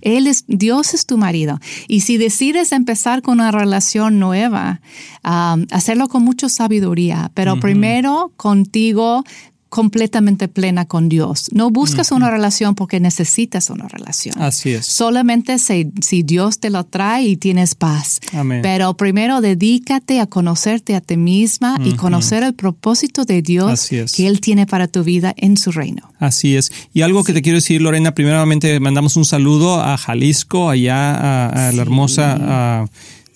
Él 0.00 0.26
es, 0.26 0.44
Dios 0.48 0.94
es 0.94 1.06
tu 1.06 1.16
marido. 1.18 1.60
Y 1.86 2.00
si 2.00 2.16
decides 2.16 2.72
empezar 2.72 3.22
con 3.22 3.34
una 3.34 3.52
relación 3.52 4.18
nueva, 4.18 4.80
um, 5.24 5.66
hacerlo 5.70 6.08
con 6.08 6.24
mucha 6.24 6.48
sabiduría, 6.48 7.30
pero 7.34 7.60
primero 7.60 8.32
contigo 8.36 9.24
completamente 9.70 10.48
plena 10.48 10.84
con 10.84 11.08
Dios. 11.08 11.48
No 11.52 11.70
buscas 11.70 12.10
una 12.10 12.30
relación 12.30 12.74
porque 12.74 13.00
necesitas 13.00 13.70
una 13.70 13.88
relación. 13.88 14.34
Así 14.42 14.70
es. 14.70 14.84
Solamente 14.84 15.58
si, 15.58 15.90
si 16.02 16.22
Dios 16.24 16.58
te 16.58 16.70
lo 16.70 16.84
trae 16.84 17.24
y 17.24 17.36
tienes 17.36 17.76
paz. 17.76 18.20
Amén. 18.34 18.60
Pero 18.62 18.94
primero 18.94 19.40
dedícate 19.40 20.20
a 20.20 20.26
conocerte 20.26 20.96
a 20.96 21.00
ti 21.00 21.16
misma 21.16 21.78
y 21.84 21.94
conocer 21.94 22.42
el 22.42 22.54
propósito 22.54 23.24
de 23.24 23.42
Dios 23.42 23.88
que 23.88 24.26
Él 24.26 24.40
tiene 24.40 24.66
para 24.66 24.88
tu 24.88 25.04
vida 25.04 25.32
en 25.36 25.56
su 25.56 25.70
reino. 25.70 26.12
Así 26.18 26.56
es. 26.56 26.72
Y 26.92 27.02
algo 27.02 27.22
que 27.22 27.32
te 27.32 27.40
quiero 27.40 27.56
decir, 27.56 27.80
Lorena, 27.80 28.12
primeramente 28.12 28.80
mandamos 28.80 29.16
un 29.16 29.24
saludo 29.24 29.80
a 29.80 29.96
Jalisco, 29.96 30.68
allá 30.68 31.46
a, 31.48 31.72
la 31.72 31.82
hermosa 31.82 32.88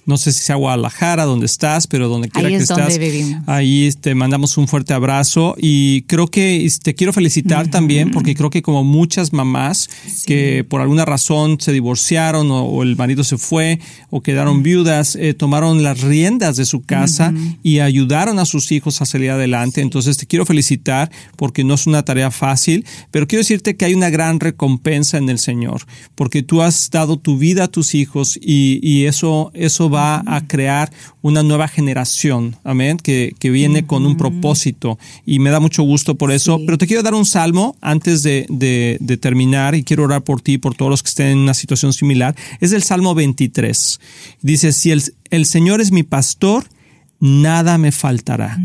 no 0.06 0.18
sé 0.18 0.32
si 0.32 0.42
sea 0.42 0.56
Guadalajara, 0.56 1.24
donde 1.24 1.46
estás, 1.46 1.86
pero 1.86 2.08
donde 2.08 2.28
quiera 2.28 2.48
que 2.48 2.56
estás. 2.56 2.98
Ahí 3.46 3.90
te 4.00 4.14
mandamos 4.14 4.56
un 4.58 4.68
fuerte 4.68 4.92
abrazo 4.92 5.54
y 5.58 6.02
creo 6.02 6.28
que 6.28 6.70
te 6.82 6.94
quiero 6.94 7.12
felicitar 7.12 7.68
también 7.68 8.10
porque 8.10 8.34
creo 8.34 8.50
que 8.50 8.62
como 8.62 8.84
muchas 8.84 9.32
mamás 9.32 9.88
que 10.26 10.64
por 10.68 10.80
alguna 10.80 11.04
razón 11.04 11.58
se 11.60 11.72
divorciaron 11.72 12.48
o, 12.50 12.82
el 12.82 12.96
marido 12.96 13.24
se 13.24 13.38
fue 13.38 13.80
o 14.10 14.20
quedaron 14.20 14.62
viudas, 14.62 15.16
eh, 15.16 15.34
tomaron 15.34 15.82
las 15.82 16.02
riendas 16.02 16.56
de 16.56 16.66
su 16.66 16.82
casa 16.82 17.32
y 17.62 17.80
ayudaron 17.80 18.38
a 18.38 18.44
sus 18.44 18.72
hijos 18.72 19.00
a 19.00 19.06
salir 19.06 19.30
adelante. 19.30 19.80
Entonces 19.80 20.16
te 20.16 20.26
quiero 20.26 20.44
felicitar 20.44 21.10
porque 21.36 21.64
no 21.64 21.74
es 21.74 21.86
una 21.86 22.04
tarea 22.04 22.30
fácil, 22.30 22.84
pero 23.10 23.26
quiero 23.26 23.40
decirte 23.40 23.76
que 23.76 23.86
hay 23.86 23.94
una 23.94 24.10
gran 24.10 24.40
recompensa 24.40 25.18
en 25.18 25.28
el 25.28 25.38
Señor 25.38 25.82
porque 26.14 26.42
tú 26.42 26.62
has 26.62 26.90
dado 26.90 27.18
tu 27.18 27.38
vida 27.38 27.64
a 27.64 27.68
tus 27.68 27.94
hijos 27.94 28.38
y, 28.40 28.80
y 28.82 29.06
eso, 29.06 29.50
eso 29.54 29.88
va 29.94 30.22
a 30.26 30.46
crear 30.46 30.90
una 31.22 31.42
nueva 31.42 31.68
generación, 31.68 32.56
amén, 32.64 32.98
que, 32.98 33.34
que 33.38 33.50
viene 33.50 33.86
con 33.86 34.04
un 34.04 34.16
propósito 34.16 34.98
y 35.24 35.38
me 35.38 35.50
da 35.50 35.60
mucho 35.60 35.82
gusto 35.82 36.16
por 36.16 36.32
eso. 36.32 36.60
Pero 36.66 36.76
te 36.76 36.86
quiero 36.86 37.02
dar 37.02 37.14
un 37.14 37.24
salmo 37.24 37.76
antes 37.80 38.22
de, 38.22 38.46
de, 38.50 39.16
terminar 39.16 39.74
y 39.74 39.84
quiero 39.84 40.04
orar 40.04 40.22
por 40.22 40.40
ti 40.40 40.54
y 40.54 40.58
por 40.58 40.74
todos 40.74 40.90
los 40.90 41.02
que 41.02 41.08
estén 41.08 41.28
en 41.28 41.38
una 41.38 41.54
situación 41.54 41.92
similar. 41.92 42.34
Es 42.60 42.72
el 42.72 42.82
Salmo 42.82 43.14
23. 43.14 44.00
Dice, 44.42 44.72
si 44.72 44.90
el, 44.90 45.02
el 45.30 45.46
Señor 45.46 45.80
es 45.80 45.92
mi 45.92 46.02
pastor, 46.02 46.64
nada 47.20 47.78
me 47.78 47.92
faltará. 47.92 48.58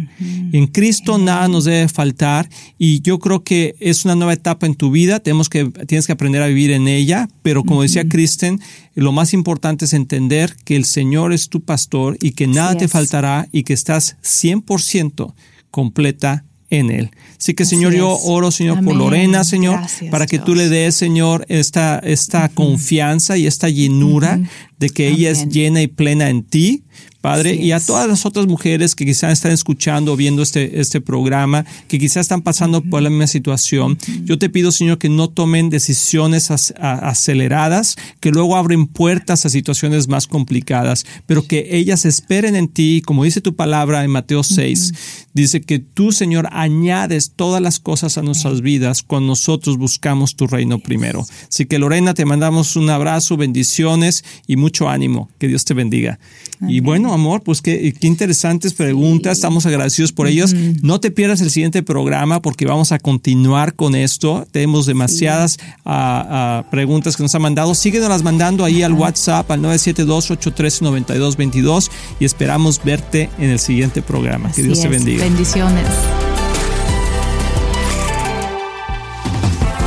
En 0.52 0.68
Cristo 0.68 1.18
nada 1.18 1.48
nos 1.48 1.66
debe 1.66 1.88
faltar 1.88 2.50
y 2.78 3.02
yo 3.02 3.20
creo 3.20 3.44
que 3.44 3.76
es 3.80 4.06
una 4.06 4.16
nueva 4.16 4.34
etapa 4.34 4.66
en 4.66 4.76
tu 4.76 4.92
vida, 4.92 5.20
tenemos 5.20 5.50
que, 5.50 5.66
tienes 5.88 6.08
que 6.08 6.14
aprender 6.14 6.42
a 6.42 6.48
vivir 6.48 6.72
en 6.72 6.88
ella, 6.88 7.30
pero 7.42 7.64
como 7.64 7.84
decía 7.84 8.08
Kristen, 8.08 8.60
lo 8.96 9.12
más 9.12 9.34
importante 9.34 9.86
es 9.86 9.94
entender 9.94 10.56
que 10.66 10.76
el 10.76 10.86
Señor 10.86 11.34
es 11.34 11.50
tu 11.50 11.62
pastor 11.62 12.18
y 12.22 12.32
que 12.32 12.48
nada 12.48 12.76
te 12.76 12.88
faltará 12.88 13.48
y 13.52 13.64
que 13.64 13.74
estás 13.74 14.18
100% 14.24 15.34
completa 15.72 16.44
en 16.70 16.92
Él. 16.92 17.12
Así 17.38 17.54
que, 17.54 17.66
Señor, 17.66 17.94
yo 17.94 18.10
oro, 18.10 18.52
Señor, 18.52 18.84
por 18.84 18.96
Lorena, 18.96 19.44
Señor, 19.44 19.80
para 20.12 20.28
que 20.28 20.40
tú 20.40 20.56
le 20.56 20.70
des, 20.70 20.94
Señor, 20.94 21.46
esta, 21.50 22.00
esta 22.00 22.50
confianza 22.50 23.38
y 23.38 23.48
esta 23.48 23.70
llenura 23.70 24.40
de 24.80 24.90
que 24.90 25.08
ella 25.08 25.30
es 25.30 25.48
llena 25.50 25.82
y 25.82 25.88
plena 25.88 26.30
en 26.30 26.44
ti 26.44 26.84
Padre, 27.22 27.54
y 27.56 27.74
a 27.74 27.82
todas 27.82 28.08
las 28.08 28.26
otras 28.26 28.48
mujeres 28.48 28.96
que 28.96 29.06
quizás 29.06 29.34
están 29.34 29.52
escuchando 29.52 30.14
o 30.14 30.16
viendo 30.16 30.42
este, 30.42 30.80
este 30.80 31.02
programa, 31.02 31.66
que 31.90 32.00
quizás 32.00 32.22
están 32.22 32.42
pasando 32.42 32.82
por 32.82 33.02
la 33.02 33.10
misma 33.10 33.28
situación, 33.28 33.98
yo 34.24 34.40
te 34.40 34.50
pido, 34.50 34.72
Señor, 34.72 35.00
que 35.00 35.10
no 35.10 35.28
tomen 35.28 35.70
decisiones 35.70 36.50
aceleradas, 36.50 37.98
que 38.22 38.32
luego 38.32 38.56
abren 38.56 38.88
puertas 38.88 39.46
a 39.46 39.50
situaciones 39.50 40.08
más 40.08 40.28
complicadas, 40.28 41.06
pero 41.26 41.46
que 41.46 41.68
ellas 41.72 42.06
esperen 42.06 42.56
en 42.56 42.70
ti, 42.70 43.02
como 43.06 43.26
dice 43.26 43.42
tu 43.42 43.54
palabra 43.54 44.06
en 44.06 44.12
Mateo 44.12 44.42
6, 44.42 44.94
dice 45.34 45.60
que 45.60 45.80
tú, 45.80 46.14
Señor, 46.14 46.48
añades 46.54 47.34
todas 47.36 47.62
las 47.62 47.82
cosas 47.82 48.18
a 48.18 48.22
nuestras 48.22 48.62
vidas 48.62 49.04
cuando 49.04 49.28
nosotros 49.28 49.78
buscamos 49.78 50.38
tu 50.38 50.48
reino 50.48 50.80
primero. 50.80 51.26
Así 51.50 51.66
que, 51.66 51.80
Lorena, 51.80 52.14
te 52.14 52.24
mandamos 52.24 52.78
un 52.78 52.90
abrazo, 52.90 53.36
bendiciones 53.36 54.24
y 54.48 54.56
mucho 54.70 54.88
ánimo. 54.88 55.28
Que 55.40 55.48
Dios 55.48 55.66
te 55.66 55.74
bendiga. 55.74 56.20
Y 56.62 56.82
bueno, 56.82 57.14
amor, 57.14 57.42
pues 57.42 57.62
qué, 57.62 57.94
qué 58.00 58.08
interesantes 58.08 58.74
preguntas. 58.74 59.38
Estamos 59.38 59.66
agradecidos 59.66 60.12
por 60.12 60.28
ellas. 60.28 60.54
No 60.84 61.00
te 61.00 61.10
pierdas 61.10 61.40
el 61.42 61.50
siguiente 61.50 61.82
programa 61.84 62.42
porque 62.42 62.66
vamos 62.66 62.92
a 62.92 63.00
continuar 63.00 63.74
con 63.74 63.96
esto. 63.96 64.46
Tenemos 64.52 64.86
demasiadas 64.86 65.58
ah, 65.86 66.28
ah, 66.30 66.66
preguntas 66.70 67.18
que 67.18 67.24
nos 67.24 67.34
han 67.34 67.42
mandado. 67.42 67.74
Síguenos 67.74 68.22
mandando 68.24 68.66
ahí 68.66 68.84
al 68.84 68.94
WhatsApp 68.94 69.50
al 69.52 69.62
972-813-9222 69.62 71.90
y 72.20 72.26
esperamos 72.26 72.80
verte 72.84 73.30
en 73.40 73.50
el 73.50 73.58
siguiente 73.60 74.04
programa. 74.04 74.52
que 74.52 74.62
Dios 74.64 74.82
te 74.82 74.90
bendiga. 74.90 75.24
Bendiciones. 75.24 75.86